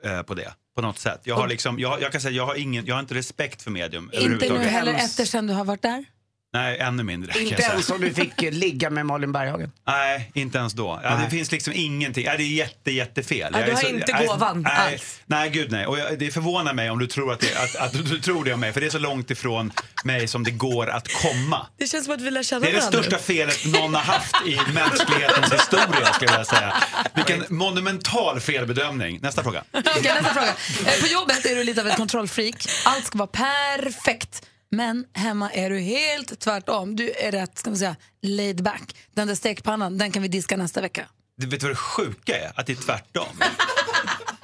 [0.06, 0.54] eh, på det.
[0.76, 1.22] På något sätt.
[1.24, 3.72] Jag har, liksom, jag, jag kan säga, jag har, ingen, jag har inte respekt för
[3.72, 6.06] medium inte nu heller efter sen du har varit där?
[6.54, 7.40] Nej, ännu mindre.
[7.42, 9.72] Inte ens om du fick eh, ligga med Malin Berghagen.
[9.88, 11.00] Nej, inte ens då.
[11.04, 12.26] Ja, det finns liksom ingenting.
[12.26, 13.52] Ja, det är jätte, jättefel.
[13.54, 15.20] Ja, du har så- inte nej, gåvan nej, alls.
[15.26, 15.86] Nej, gud nej.
[15.88, 18.46] Och jag, det förvånar mig om du tror att, det, att, att du, du tror
[18.46, 18.74] det om mig.
[18.74, 19.72] För det är så långt ifrån
[20.04, 21.68] mig som det går att komma.
[21.78, 24.36] Det känns som att vi lär känna Det är det största felet någon har haft
[24.48, 26.74] i mänsklighetens historia skulle jag säga.
[27.14, 29.20] Vilken monumental felbedömning.
[29.22, 29.64] Nästa fråga.
[29.72, 30.48] Okej, nästa fråga.
[30.86, 32.56] Eh, På jobbet är du lite av ett kontrollfreak.
[32.86, 34.42] Allt ska vara perfekt.
[34.74, 36.96] Men hemma är du helt tvärtom.
[36.96, 38.96] Du är rätt, ska man säga, laid back.
[39.16, 41.06] Den där stekpannan, den kan vi diska nästa vecka.
[41.38, 42.52] Du vet vad det sjuka är?
[42.56, 43.28] Att det är tvärtom.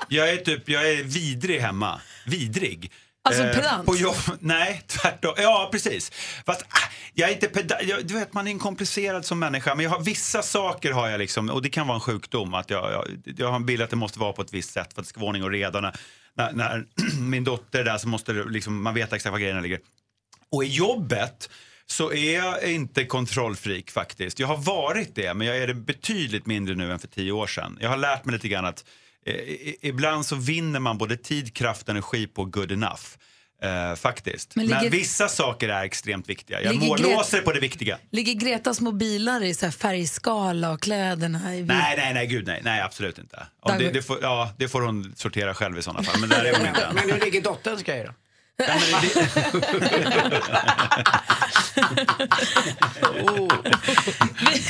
[0.10, 2.02] Jag är typ, jag är vidrig hemma.
[2.26, 2.92] Vidrig.
[3.24, 3.86] Alltså Eh, pedant?
[3.86, 5.34] På jobb, nej, tvärtom.
[5.38, 6.12] Ja, precis.
[6.46, 7.82] Fast ah, jag är inte pedant.
[8.04, 9.76] Du vet, man är komplicerad som människa.
[9.76, 12.54] Men jag har, vissa saker har jag liksom, och det kan vara en sjukdom.
[12.54, 13.08] Att jag, jag,
[13.38, 15.10] jag har en bild att det måste vara på ett visst sätt för att det
[15.10, 15.82] ska vara ordning och reda.
[15.82, 15.96] När,
[16.34, 16.86] när, när
[17.22, 19.80] min dotter är där så måste det liksom, man veta exakt var grejerna ligger.
[20.52, 21.50] Och i jobbet
[21.86, 24.40] så är jag inte kontrollfreak faktiskt.
[24.40, 27.48] Jag har varit det, men jag är det betydligt mindre nu än för tio år
[27.48, 27.78] sedan.
[27.82, 28.86] Jag har lärt mig lite grann att
[29.26, 29.36] eh,
[29.82, 33.02] ibland så vinner man både tid, kraft och energi på good enough.
[33.62, 34.56] Eh, faktiskt.
[34.56, 36.62] Men Men, ligger- vissa saker är extremt viktiga.
[36.62, 37.98] Jag Ligger mållåser på det viktiga.
[38.12, 42.62] Ligger Gretas mobiler i så här färgskala och kläderna i Nej, nej, nej, gud nej.
[42.64, 43.48] Nej, absolut inte.
[43.80, 46.20] Det, det, får, ja, det får hon sortera själv i sådana fall.
[46.20, 46.96] Men där är hon inte än.
[46.96, 48.14] Men hur ligger dotterns grejer då?
[48.68, 49.10] Ja, men det,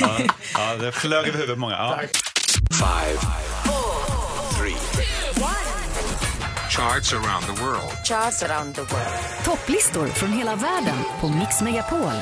[0.00, 0.18] ja,
[0.54, 1.74] ja, det flög över huvudet på många.
[1.74, 2.00] Ja.
[2.70, 3.18] Five,
[4.58, 4.76] three,
[6.70, 7.92] charts around the world.
[8.04, 9.44] Charts around the world.
[9.44, 12.12] Topplistor från hela världen på Mix Megapol.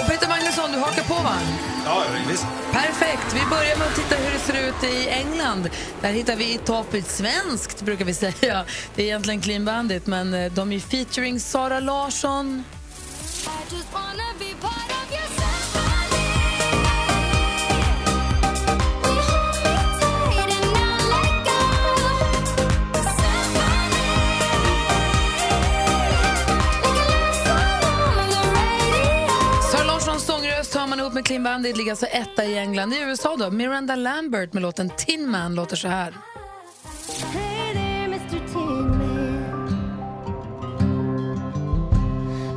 [0.00, 1.38] Och Peter Magnusson, du hakar på va?
[1.84, 2.46] Ja, visst.
[2.72, 3.34] Perfekt.
[3.34, 5.70] Vi börjar med att titta hur det ser ut i England.
[6.00, 8.64] Där hittar vi topp svenskt, brukar vi säga.
[8.94, 12.64] Det är egentligen Clean Bandit, men eh, de är featuring Sara Larsson.
[13.24, 14.85] Sara
[30.76, 32.92] tar man ihop med Clean Bandit, ligger alltså etta i England.
[32.92, 36.14] I USA då, Miranda Lambert med låten Tin Man låter så här.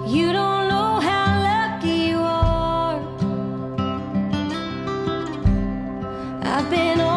[0.07, 3.01] You don't know how lucky you are.
[6.43, 7.08] I've been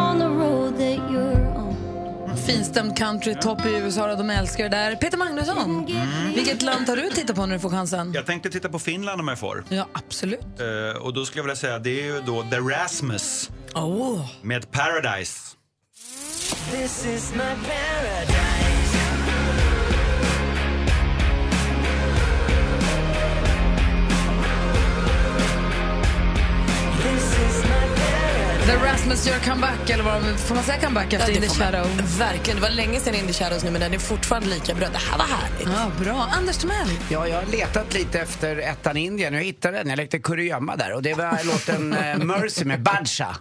[2.53, 4.95] Finstämd country, topp i USA, och de älskar det där.
[4.95, 5.85] Peter Magnusson,
[6.35, 8.13] vilket land tar du att titta på när du får chansen?
[8.13, 9.63] Jag tänkte titta på Finland om jag får.
[9.69, 10.39] Ja, absolut.
[10.59, 14.25] Eh, och då skulle jag vilja säga, det är ju då The Rasmus Oh.
[14.41, 15.39] med Paradise.
[16.71, 18.72] This is my paradise.
[29.13, 31.49] Rasmus gör comeback, eller vad de- får man säga comeback efter Ja, In the.
[31.49, 31.87] Shadow?
[32.19, 32.55] Verkligen.
[32.55, 34.87] Det var länge sedan In the Shadows nu men den är fortfarande lika bra.
[34.91, 35.67] Det här var härligt.
[35.67, 36.29] Ja, bra.
[36.37, 36.89] Anders Timell.
[37.09, 39.89] Ja, jag har letat lite efter ettan Indien och jag hittade den.
[39.89, 43.35] Jag lekte kurragömma där och det var låten eh, Mercy med Badshah.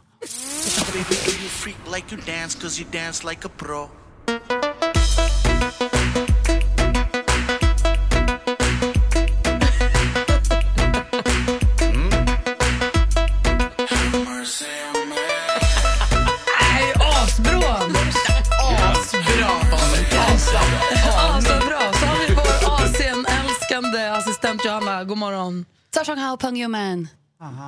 [25.02, 25.04] assistent Johanna.
[25.06, 25.66] God morgon.
[25.92, 27.10] 早上好，朋友们。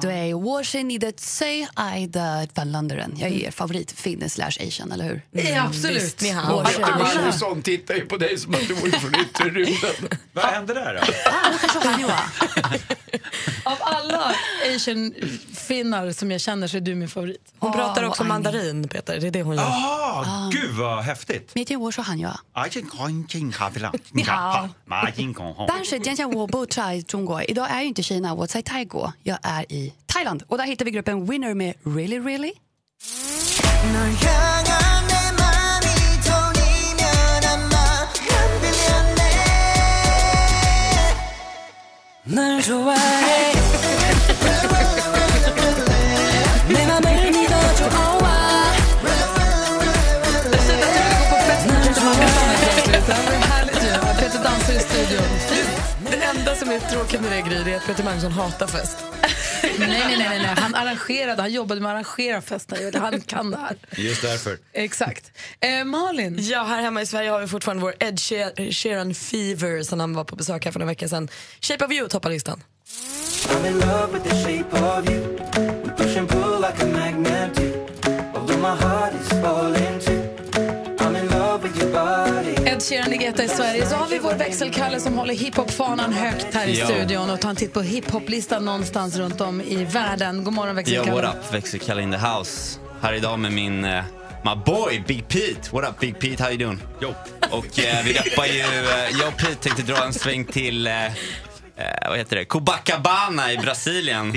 [0.02, 3.12] 对，我是你的最爱的finländaren.
[3.16, 5.22] Jag är er favorit finne slash asian, eller hur?
[5.32, 6.04] Ja, absolut.
[6.04, 6.54] Visst, Ni har.
[6.54, 6.70] Vår Alla.
[6.72, 7.16] kärlek.
[7.16, 10.20] Magnusson tittar ju på dig som att du vore från yttre rymden.
[10.34, 11.02] Vad hände där då?
[13.64, 14.36] Av alla
[14.76, 17.54] asian-finnar som jag känner så är du min favorit.
[17.60, 18.30] Hon Åh, pratar också Annie.
[18.30, 19.20] mandarin, Peter.
[19.20, 19.64] Det är det hon gör.
[19.64, 21.56] Jaha, gud vad häftigt.
[21.56, 22.39] 明天我说韩语啊。
[24.12, 24.70] 你好。
[24.86, 29.12] 马英公但是今天我不在中国，idag är jag inte i Kina, jag är i Taiko.
[29.24, 32.52] Jag är i Thailand och där hittar vi gruppen Winner med Really Really.
[42.27, 43.53] 널 좋아해
[46.68, 47.85] 내 맘을 믿어줘
[48.22, 48.72] 와
[51.66, 52.55] 널 좋아해
[54.18, 55.25] Peter dansar i studion.
[56.11, 59.14] Det enda som är tråkigt med det Gry, är att Peter Magnusson hatar fest
[59.79, 60.55] nej, nej, nej, nej.
[60.57, 62.93] Han arrangerade, han jobbade med att arrangera festen.
[63.01, 63.77] Han kan det här.
[63.97, 64.59] Just därför.
[64.73, 65.33] Exakt.
[65.61, 66.37] Eh, Malin?
[66.41, 70.15] Ja, här hemma i Sverige har vi fortfarande vår Ed Sheer- Sheeran Fever som han
[70.15, 71.29] var på besök här för några veckor sedan.
[71.61, 72.62] Shape of you toppar listan.
[73.49, 75.21] I'm in love with the shape of you.
[75.85, 77.87] We push and pull like a magnet do.
[78.35, 79.93] Although my heart is falling
[82.89, 83.87] Sheeran ligger etta i Sverige.
[83.87, 86.87] Så har vi vår växelkalle som håller hiphop-fanan högt här i Ja.
[86.87, 90.45] studion och tar en titt på hiphop-listan någonstans runt om i världen.
[90.45, 91.22] God morgon Ja, växelkalle.
[91.22, 92.78] what up, växelkalle in the house.
[93.03, 94.03] Här idag med min, uh,
[94.45, 95.70] my boy Big Pete.
[95.72, 96.80] What up Big Pete, how you doing?
[97.01, 97.14] Jo.
[97.51, 101.05] Och eh, vi rappar ju, uh, jag och Pete tänkte dra en sväng till, eh,
[101.07, 101.12] eh,
[102.09, 104.32] vad heter det, Copacabana i Brasilien.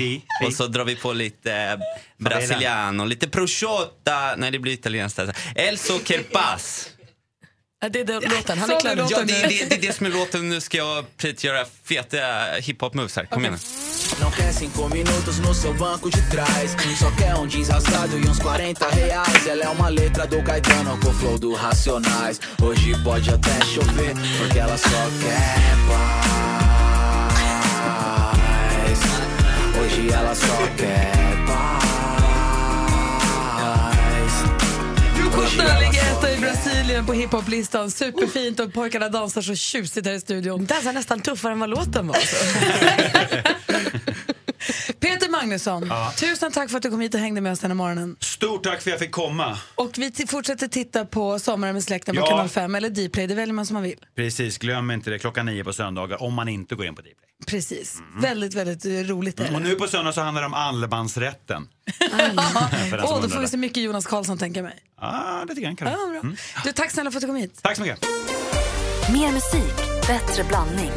[0.46, 1.80] Och så drar vi på lite uh,
[2.24, 5.16] brasiliano, lite prosciutta, nej det blir italienskt.
[5.16, 5.36] där.
[5.54, 6.88] Elso Kerpas.
[6.90, 6.97] Ja,
[7.80, 8.94] det är den låten, han är Ja, klar.
[9.24, 10.48] det, är- det, är- det är det som är låten.
[10.48, 12.18] Nu ska jag Pete göra feta
[12.60, 13.24] hiphop-moves här.
[13.26, 13.58] Kom igen nu.
[14.20, 16.76] Não quer cinco minutos no seu banco de trás.
[17.00, 19.46] Só quer um jeans rasgado e uns 40 reais.
[19.46, 22.40] Ela é uma letra do Caetano com flow do Racionais.
[22.62, 26.28] Hoje pode até chover, porque ela só quer paz.
[29.80, 31.12] Hoje ela só quer
[31.46, 31.77] paz.
[35.48, 37.90] Kosta ligger etta i Brasilien på hiphop-listan.
[37.90, 40.66] Superfint och pojkarna dansar så tjusigt här i studion.
[40.66, 42.16] Dansar nästan tuffare än vad låten var.
[45.12, 46.12] Peter Magnusson, Ja.
[46.16, 48.16] tusen tack för att du kom hit och hängde med oss den här morgonen.
[48.20, 49.58] Stort tack för att jag fick komma.
[49.74, 52.26] Och vi fortsätter titta på Sommaren med släkten på Ja.
[52.26, 53.98] kanal 5 eller Dplay, det väljer man som man vill.
[54.16, 55.18] Precis, glöm inte det.
[55.18, 57.14] Klockan nio på söndagar om man inte går in på Dplay.
[57.46, 59.68] Precis, väldigt, väldigt eh, roligt är Och det.
[59.68, 61.68] nu på söndag så handlar det om allemansrätten.
[62.00, 62.08] Åh,
[62.90, 64.74] då undrar får vi se mycket Jonas Karlsson tänker mig.
[65.00, 65.96] Ah, lite grann kanske.
[66.00, 66.20] Ja, bra.
[66.20, 66.36] Mm.
[66.64, 67.58] Du, tack snälla för att du kom hit.
[67.62, 67.98] Tack så mycket.
[69.12, 70.90] Mer musik, bättre blandning.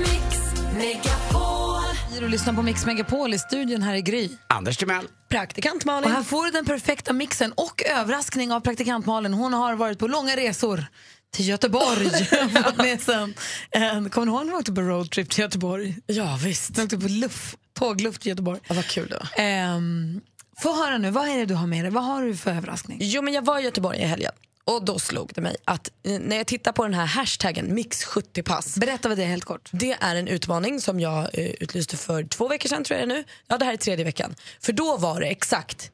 [2.20, 4.30] Du lyssnar på Mix Megapol i studion här i Gry.
[4.48, 5.08] Anders Timell.
[5.30, 6.10] Praktikant Malin.
[6.10, 9.34] Och här får du den perfekta mixen och överraskning av praktikant Malin.
[9.34, 10.86] Hon har varit på långa resor
[11.34, 12.10] till Göteborg.
[12.66, 13.34] fått med sig en-
[13.72, 15.98] en- Kommer ni ihåg när vi åkte på roadtrip till Göteborg?
[16.06, 16.78] Ja, visst.
[16.78, 18.60] Vi åkte på luft, tågluft till Göteborg.
[18.68, 19.44] Ja, vad kul det var.
[19.46, 20.22] Ehm,
[20.62, 21.92] få höra nu, vad är det du har med dig?
[21.92, 22.98] Vad har du för överraskning?
[23.02, 24.32] Jo, men jag var i Göteborg i helgen
[24.66, 28.80] och då slog det mig att eh, när jag tittar på den här hashtaggen mix70pass.
[28.80, 29.70] Berätta vad det är helt kort.
[29.72, 33.24] Det är en utmaning som jag eh, utlyste för två veckor sedan tror jag nu.
[33.48, 34.36] Ja, det här är tredje veckan.
[34.60, 35.92] För då var det exakt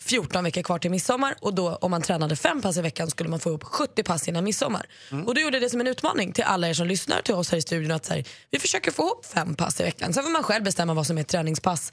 [0.00, 3.28] 14 veckor kvar till midsommar och då om man tränade fem pass i veckan skulle
[3.28, 4.86] man få ihop 70 pass innan midsommar.
[5.26, 7.58] Och då gjorde det som en utmaning till alla er som lyssnar till oss här
[7.58, 10.12] i studion att så här, vi försöker få ihop fem pass i veckan.
[10.12, 11.92] Sen får man själv bestämma vad som är träningspass.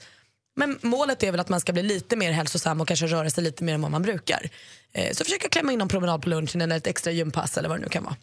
[0.56, 3.44] Men målet är väl att man ska bli lite mer hälsosam och kanske röra sig
[3.44, 4.50] lite mer än vad man brukar.
[4.92, 7.78] Eh, så försöka klämma in någon promenad på lunchen eller ett extra gympass eller vad
[7.78, 8.16] det nu kan vara.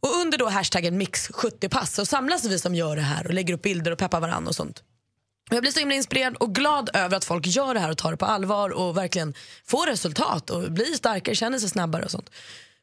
[0.00, 3.62] Och under då hashtaggen mix70pass så samlas vi som gör det här och lägger upp
[3.62, 4.82] bilder och peppar varandra och sånt.
[5.50, 8.10] Jag blir så himla inspirerad och glad över att folk gör det här och tar
[8.10, 12.30] det på allvar och verkligen får resultat och blir starkare, känner sig snabbare och sånt.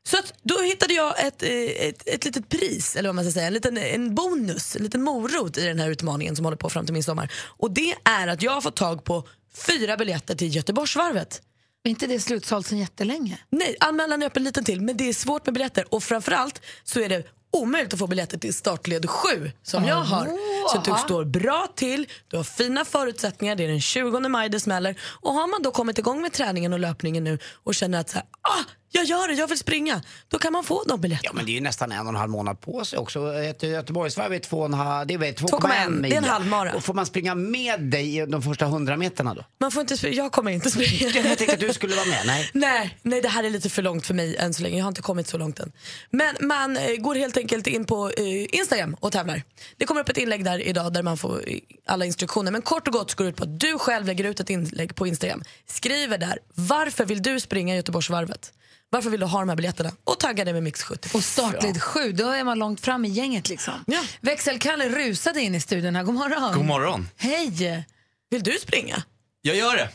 [0.03, 3.31] Så att då hittade jag ett, eh, ett, ett litet pris, eller vad man ska
[3.31, 6.69] säga, en liten en bonus, en liten morot i den här utmaningen som håller på
[6.69, 7.31] fram till midsommar.
[7.57, 9.27] Och det är att jag har fått tag på
[9.67, 11.41] fyra biljetter till Göteborgsvarvet.
[11.83, 13.37] Är inte det slutsålt sedan jättelänge?
[13.49, 16.99] Nej, anmälan är öppen liten till men det är svårt med biljetter och framförallt så
[16.99, 20.25] är det omöjligt att få biljetter till startled 7 som jag har.
[20.69, 24.59] Så du står bra till, du har fina förutsättningar, det är den 20 maj det
[24.59, 28.09] smäller och har man då kommit igång med träningen och löpningen nu och känner att
[28.09, 31.29] så här, ah, jag gör det, jag vill springa, då kan man få de biljetterna.
[31.29, 33.33] Ja, men det är ju nästan en och en halv månad på sig också.
[33.33, 36.09] Ett Göteborgsvarv är två och en halv- det är väl 2,1, 2,1 mil.
[36.11, 36.73] det är en halvmara.
[36.73, 39.45] Och får man springa med dig de första hundra meterna då?
[39.59, 41.11] Man får inte springa, jag kommer inte springa.
[41.29, 42.21] Jag tänkte att du skulle vara med.
[42.25, 42.49] Nej.
[42.53, 44.77] Nej, nej, det här är lite för långt för mig än så länge.
[44.77, 45.71] Jag har inte kommit så långt än.
[46.09, 49.43] Men man eh, går helt enkelt in på eh, Instagram och tävlar.
[49.77, 52.51] Det kommer upp ett inlägg där idag där man får eh, alla instruktioner.
[52.51, 54.95] Men kort och gott går det ut på att du själv lägger ut ett inlägg
[54.95, 55.43] på Instagram.
[55.67, 58.53] Skriver där, varför vill du springa Göteborgsvarvet?
[58.93, 59.91] Varför vill du ha de här biljetterna?
[60.03, 61.09] Och tagga det med Mix 70.
[61.13, 63.73] Och startled 7, då är man långt fram i gänget liksom.
[63.87, 64.03] Ja.
[64.21, 66.03] Växelkalle rusade in i studion här.
[66.03, 66.53] God morgon.
[66.53, 67.09] God morgon.
[67.17, 67.85] Hej!
[68.29, 69.03] Vill du springa?
[69.41, 69.89] Jag gör det.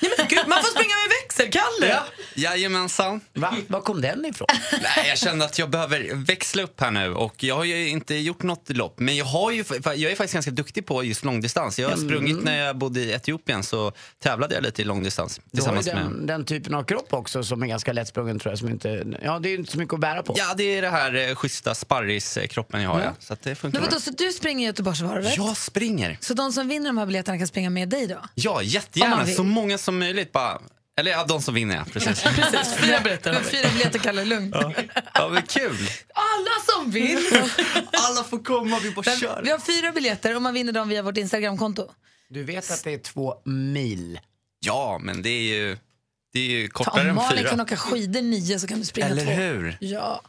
[0.00, 1.86] Gud, man får springa med växelkalle!
[1.88, 2.02] Ja.
[2.34, 3.20] Jajamensan.
[3.34, 3.54] Va?
[3.68, 4.46] Var kom den ifrån?
[4.72, 8.14] Nej, jag kände att jag behöver växla upp här nu och jag har ju inte
[8.14, 11.78] gjort något lopp men jag, har ju, jag är faktiskt ganska duktig på just långdistans.
[11.78, 12.08] Jag har Mm.
[12.08, 15.76] sprungit när jag bodde i Etiopien så tävlade jag lite i långdistans Du har ju
[15.82, 18.58] tillsammans med den, den typen av kropp också som är ganska lättsprungen tror jag.
[18.58, 20.34] Som inte, ja, det är ju inte så mycket att bära på.
[20.36, 23.00] Ja, det är det här eh, schyssta sparriskroppen jag har.
[23.00, 23.12] Ja.
[23.18, 25.36] Så att det funkar Men vadå, så du springer Göteborgsvarvet?
[25.36, 26.18] Jag springer.
[26.20, 28.16] Så de som vinner de här biljetterna kan springa med dig då?
[28.34, 29.26] Ja, jättegärna.
[29.26, 30.60] Så många som möjligt bara.
[30.98, 32.22] Eller ja, de som vinner ja, precis.
[32.36, 33.42] Precis, fyra biljetter.
[33.42, 34.54] Fyra biljetter, Kalle, lugnt.
[35.14, 35.76] Ja, men kul.
[36.14, 37.18] Alla som vill!
[37.92, 39.40] Alla får komma, vi bara kör.
[39.44, 41.90] Vi har fyra biljetter och man vinner dem via vårt Instagramkonto.
[42.28, 44.20] Du vet att det är två mil?
[44.60, 45.78] Ja, men det är ju,
[46.32, 47.50] det är ju Ta, kortare om än Malin fyra.
[47.50, 49.30] kan åka skidor nio så kan du springa Eller två.
[49.32, 49.76] hur?
[49.80, 50.22] Ja.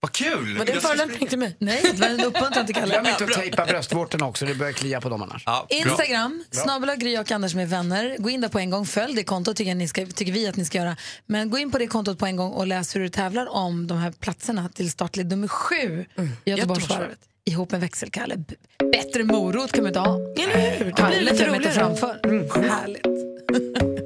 [0.00, 0.58] Vad kul!
[0.58, 1.56] Var det en förolämpning till mig?
[1.58, 2.92] Nej, det var en uppmuntran till Kalle.
[2.94, 5.44] Glöm inte att tejpa bröstvårtorna också, det börjar klia på dem annars.
[5.68, 6.62] Instagram, Bra.
[6.62, 8.16] snabel Gry och Anders med vänner.
[8.18, 10.56] Gå in där på en gång, följ det kontot tycker, ni ska, tycker vi att
[10.56, 10.96] ni ska göra.
[11.26, 13.86] Men gå in på det kontot på en gång och läs hur du tävlar om
[13.86, 16.06] de här platserna till startled nummer sju
[16.44, 17.18] i Göteborgsvarvet.
[17.44, 18.34] Ihop med växelkalle.
[18.36, 18.54] B-
[18.92, 20.16] Bättre morot kan man inte ha.
[20.16, 20.84] Eller hur?
[20.96, 21.72] Det blir lite roligare.
[21.74, 22.20] framför.
[22.68, 23.06] Härligt.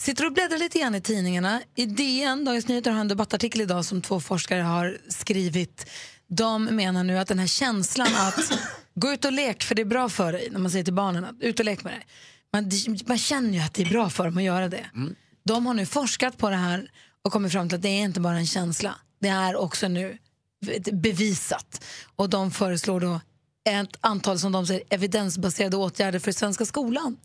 [0.00, 1.62] Sitter och bläddrar lite grann i tidningarna.
[1.74, 5.90] I DN, Dagens Nyheter, har en debattartikel idag som två forskare har skrivit.
[6.26, 8.58] De menar nu att den här känslan att
[8.94, 11.24] gå ut och lek för det är bra för dig, när man säger till barnen
[11.24, 12.06] att ut och lek med dig.
[12.52, 12.70] Man,
[13.06, 14.90] man känner ju att det är bra för dem att göra det.
[15.44, 16.90] De har nu forskat på det här
[17.24, 18.94] och kommit fram till att det är inte bara en känsla.
[19.20, 20.18] Det är också nu
[20.92, 21.84] bevisat.
[22.16, 23.20] Och de föreslår då
[23.68, 27.16] ett antal som de säger evidensbaserade åtgärder för svenska skolan.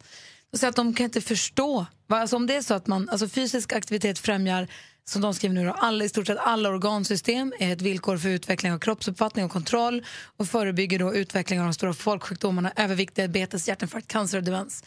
[0.52, 1.86] De säger att de kan inte förstå.
[2.08, 4.68] Va, Alltså om det är så att man, alltså fysisk aktivitet främjar,
[5.08, 8.30] som de skriver nu, då, alla, i stort sett alla organsystem är ett villkor för
[8.30, 10.06] utveckling av kroppsuppfattning och kontroll
[10.38, 14.84] och förebygger då utveckling av de stora folksjukdomarna övervikt, diabetes, hjärtinfarkt, cancer och demens.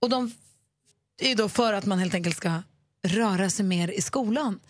[0.00, 0.32] Och de
[1.20, 2.62] är då för att man helt enkelt ska
[3.02, 4.60] röra sig mer i skolan.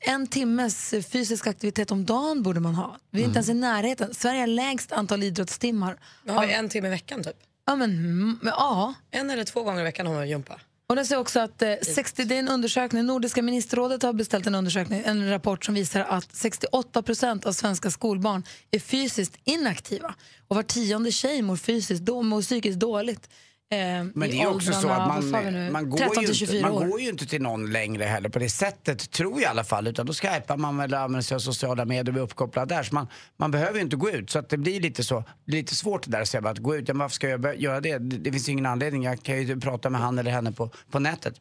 [0.00, 2.98] En timmes fysisk aktivitet om dagen borde man ha.
[3.10, 4.14] Vi är inte ens i närheten.
[4.14, 5.98] Sverige har lägst antal idrottstimmar.
[6.24, 7.36] Vi har en timme i veckan typ.
[7.68, 8.94] Ja, men, ja.
[9.10, 10.60] En eller två gånger i veckan har man gympa.
[10.88, 14.46] Och det säger också att eh, 60, det är en undersökning, Nordiska ministerrådet har beställt
[14.46, 20.14] en undersökning, en rapport som visar att 68 procent av svenska skolbarn är fysiskt inaktiva.
[20.48, 23.28] Och var tionde tjej mår, fysiskt, då, mår psykiskt dåligt.
[23.70, 23.78] Eh,
[24.14, 26.82] Men det är också så att man, man, går 13 ju till 24 inte, man
[26.82, 26.86] år.
[26.86, 29.86] går ju inte till någon längre heller på det sättet, tror jag i alla fall.
[29.86, 32.82] Utan då skypar man eller använder sig av sociala medier och blir uppkopplad där.
[32.82, 33.06] Så man,
[33.36, 34.30] man behöver ju inte gå ut.
[34.30, 36.88] Så att det blir lite så, lite svårt det där att säga att gå ut.
[36.88, 37.98] Ja, varför ska jag göra det?
[37.98, 38.16] det?
[38.16, 39.02] Det finns ju ingen anledning.
[39.02, 41.34] Jag kan ju prata med han eller henne på, på nätet.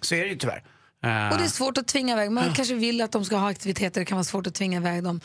[0.00, 0.62] Så är det ju tyvärr.
[1.04, 2.30] Eh, Och det är svårt att tvinga iväg.
[2.30, 5.02] Man kanske vill att de ska ha aktiviteter, det kan vara svårt att tvinga iväg
[5.04, 5.20] dem.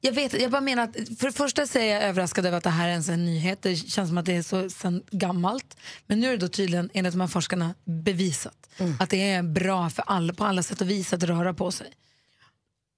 [0.00, 2.64] Jag, vet, jag bara menar att för det första så är jag överraskad över att
[2.64, 3.62] det här är ens en nyhet.
[3.62, 5.76] Det känns som att det är så sen gammalt.
[6.06, 8.70] Men nu är det då tydligen, enligt de här forskarna, bevisat
[9.00, 11.92] att det är bra för alla, på alla sätt och vis att röra på sig.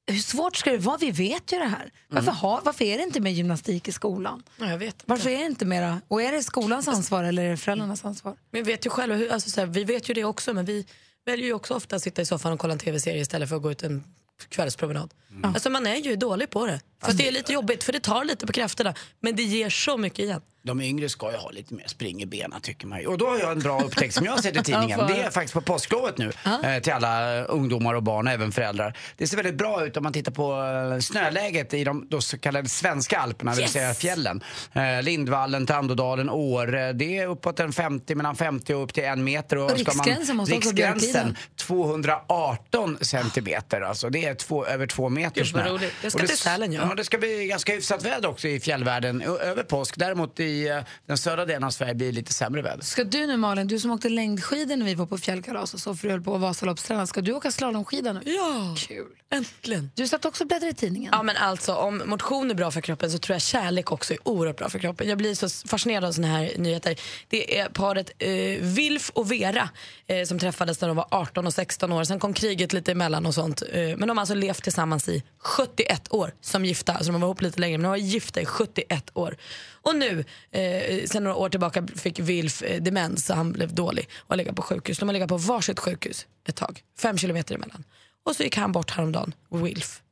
[0.07, 0.97] Hur svårt ska det vara?
[0.97, 1.91] Vi vet ju det här.
[2.09, 4.43] Varför, har, varför är det inte mer gymnastik i skolan?
[4.59, 5.03] Ja, jag vet.
[5.07, 6.01] Varför är det inte mera?
[6.09, 8.37] Och är det skolans ansvar eller är det föräldrarnas ansvar?
[8.51, 10.65] Men vi vet ju själva, hur, alltså, så här, vi vet ju det också men
[10.65, 10.87] vi
[11.25, 13.63] väljer ju också ofta att sitta i soffan och kolla en tv-serie istället för att
[13.63, 14.05] gå ut en
[14.49, 15.15] kvällspromenad.
[15.43, 16.81] Alltså man är ju dålig på det.
[17.05, 19.97] För det är lite jobbigt för det tar lite på krafterna men det ger så
[19.97, 20.41] mycket igen.
[20.67, 23.07] De yngre ska ju ha lite mer spring i benen tycker man ju.
[23.07, 25.01] Och då har jag en bra upptäckt som jag har sett i tidningen.
[25.07, 26.33] Det är faktiskt på påsklovet nu
[26.65, 28.99] eh, till alla ungdomar och barn och även föräldrar.
[29.17, 30.53] Det ser väldigt bra ut om man tittar på
[30.95, 33.73] eh, snöläget i de då så kallade svenska alperna, det vill Yes!
[33.73, 34.43] säga fjällen.
[34.73, 36.93] Eh, Lindvallen, Tandådalen, Åre.
[36.93, 39.59] Det är uppåt en 50, mellan 50 och upp till en meter.
[39.59, 41.37] Och riksgränsen måste också vara Riksgränsen Björkliden.
[41.57, 43.81] 218 centimeter.
[43.81, 45.67] Alltså det är två, över två meter snö.
[46.03, 46.87] Jag ska Och det- till Sälen, ja.
[46.89, 46.95] ja.
[46.95, 49.95] Det ska bli ganska hyfsat väder också i fjällvärlden över påsk.
[49.97, 52.83] Däremot i eh, den södra delen av Sverige blir det lite sämre väder.
[52.85, 55.95] Ska du nu Malin, du som åkte längdskidor när vi var på fjällkalas och så
[55.95, 58.21] för du höll på Vasaloppstränaren, ska du åka slalomskida nu?
[58.25, 59.07] Ja, Kul.
[59.31, 59.91] äntligen.
[59.95, 61.11] Du satt också och bläddrade i tidningen.
[61.13, 64.19] Ja men alltså om motion är bra för kroppen så tror jag kärlek också är
[64.29, 65.09] oerhört bra för kroppen.
[65.09, 67.01] Jag blir så fascinerad av såna här nyheter.
[67.29, 68.31] Det är paret eh,
[68.61, 69.69] Wilf och Vera
[70.07, 72.05] eh, som träffades när de var 18 och 16 år.
[72.05, 73.63] Sen kom kriget lite emellan och sånt.
[73.73, 76.93] Eh, men de har alltså levt tillsammans i 71 år som gifta.
[76.93, 79.37] Alltså de var ihop lite längre men de var gifta i 71 år.
[79.71, 84.09] Och nu, eh, sen några år tillbaka fick Wilf eh, demens så han blev dålig
[84.17, 84.99] och har legat på sjukhus.
[84.99, 87.85] De har legat på varsitt sjukhus ett tag, fem kilometer emellan.
[88.25, 90.03] Och så gick han bort häromdagen, Wilf.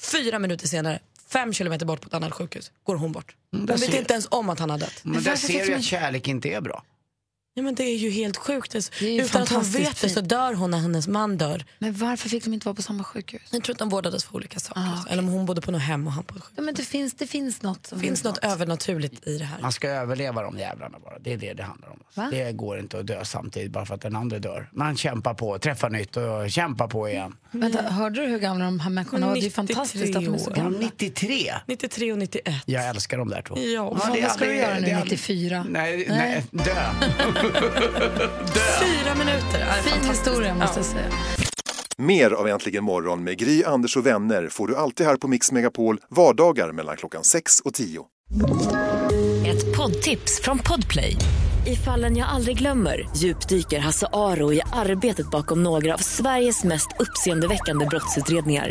[0.00, 0.98] Fyra minuter senare,
[1.28, 3.36] fem kilometer bort på ett annat sjukhus, går hon bort.
[3.52, 5.00] Hon där vet inte ens om att han har dött.
[5.02, 6.84] Men där ser du att kärlek inte är bra.
[7.54, 8.74] Ja, men det är ju helt sjukt.
[8.74, 11.64] Alltså, ju Utan att hon vet det så dör hon när hennes man dör.
[11.78, 13.42] Men varför fick de inte vara på samma sjukhus?
[13.50, 14.80] Jag tror att de vårdades för olika saker.
[14.80, 15.12] Ah, okej.
[15.12, 16.54] Eller om hon bodde på något hem och han på ett sjukhus.
[16.56, 17.86] Ja, men det finns, det finns något.
[17.86, 19.60] Som Det finns något övernaturligt i det här.
[19.62, 21.18] Man ska överleva de jävlarna bara.
[21.18, 21.98] Det är det det handlar om.
[22.14, 22.28] Va?
[22.30, 24.68] Det går inte att dö samtidigt bara för att den andra dör.
[24.72, 27.36] Man kämpar på, träffar nytt och kämpar på igen.
[27.50, 29.34] Vänta, hörde du hur gamla de här människorna var?
[29.34, 30.78] Det är 93 fantastiskt att de är så gamla.
[30.78, 31.52] 93!
[31.66, 32.54] 93 och 91.
[32.66, 33.58] Jag älskar de där två.
[33.58, 35.66] Ja, vad ska du göra nu det är aldrig- 94?
[35.68, 36.44] Nej, Nej.
[36.52, 36.90] nej, dö.
[37.40, 39.64] Fyra minuter.
[39.82, 40.92] Fin historia måste jag Ja.
[40.92, 41.10] säga.
[41.96, 45.52] Mer av Äntligen morgon med Gry, Anders och vänner får du alltid här på Mix
[45.52, 48.04] Megapol vardagar mellan klockan 6 och 10.
[49.46, 51.16] Ett poddtips från Podplay.
[51.66, 56.88] I fallen jag aldrig glömmer djupdyker Hasse Aro i arbetet bakom några av Sveriges mest
[56.98, 58.70] uppseendeväckande brottsutredningar.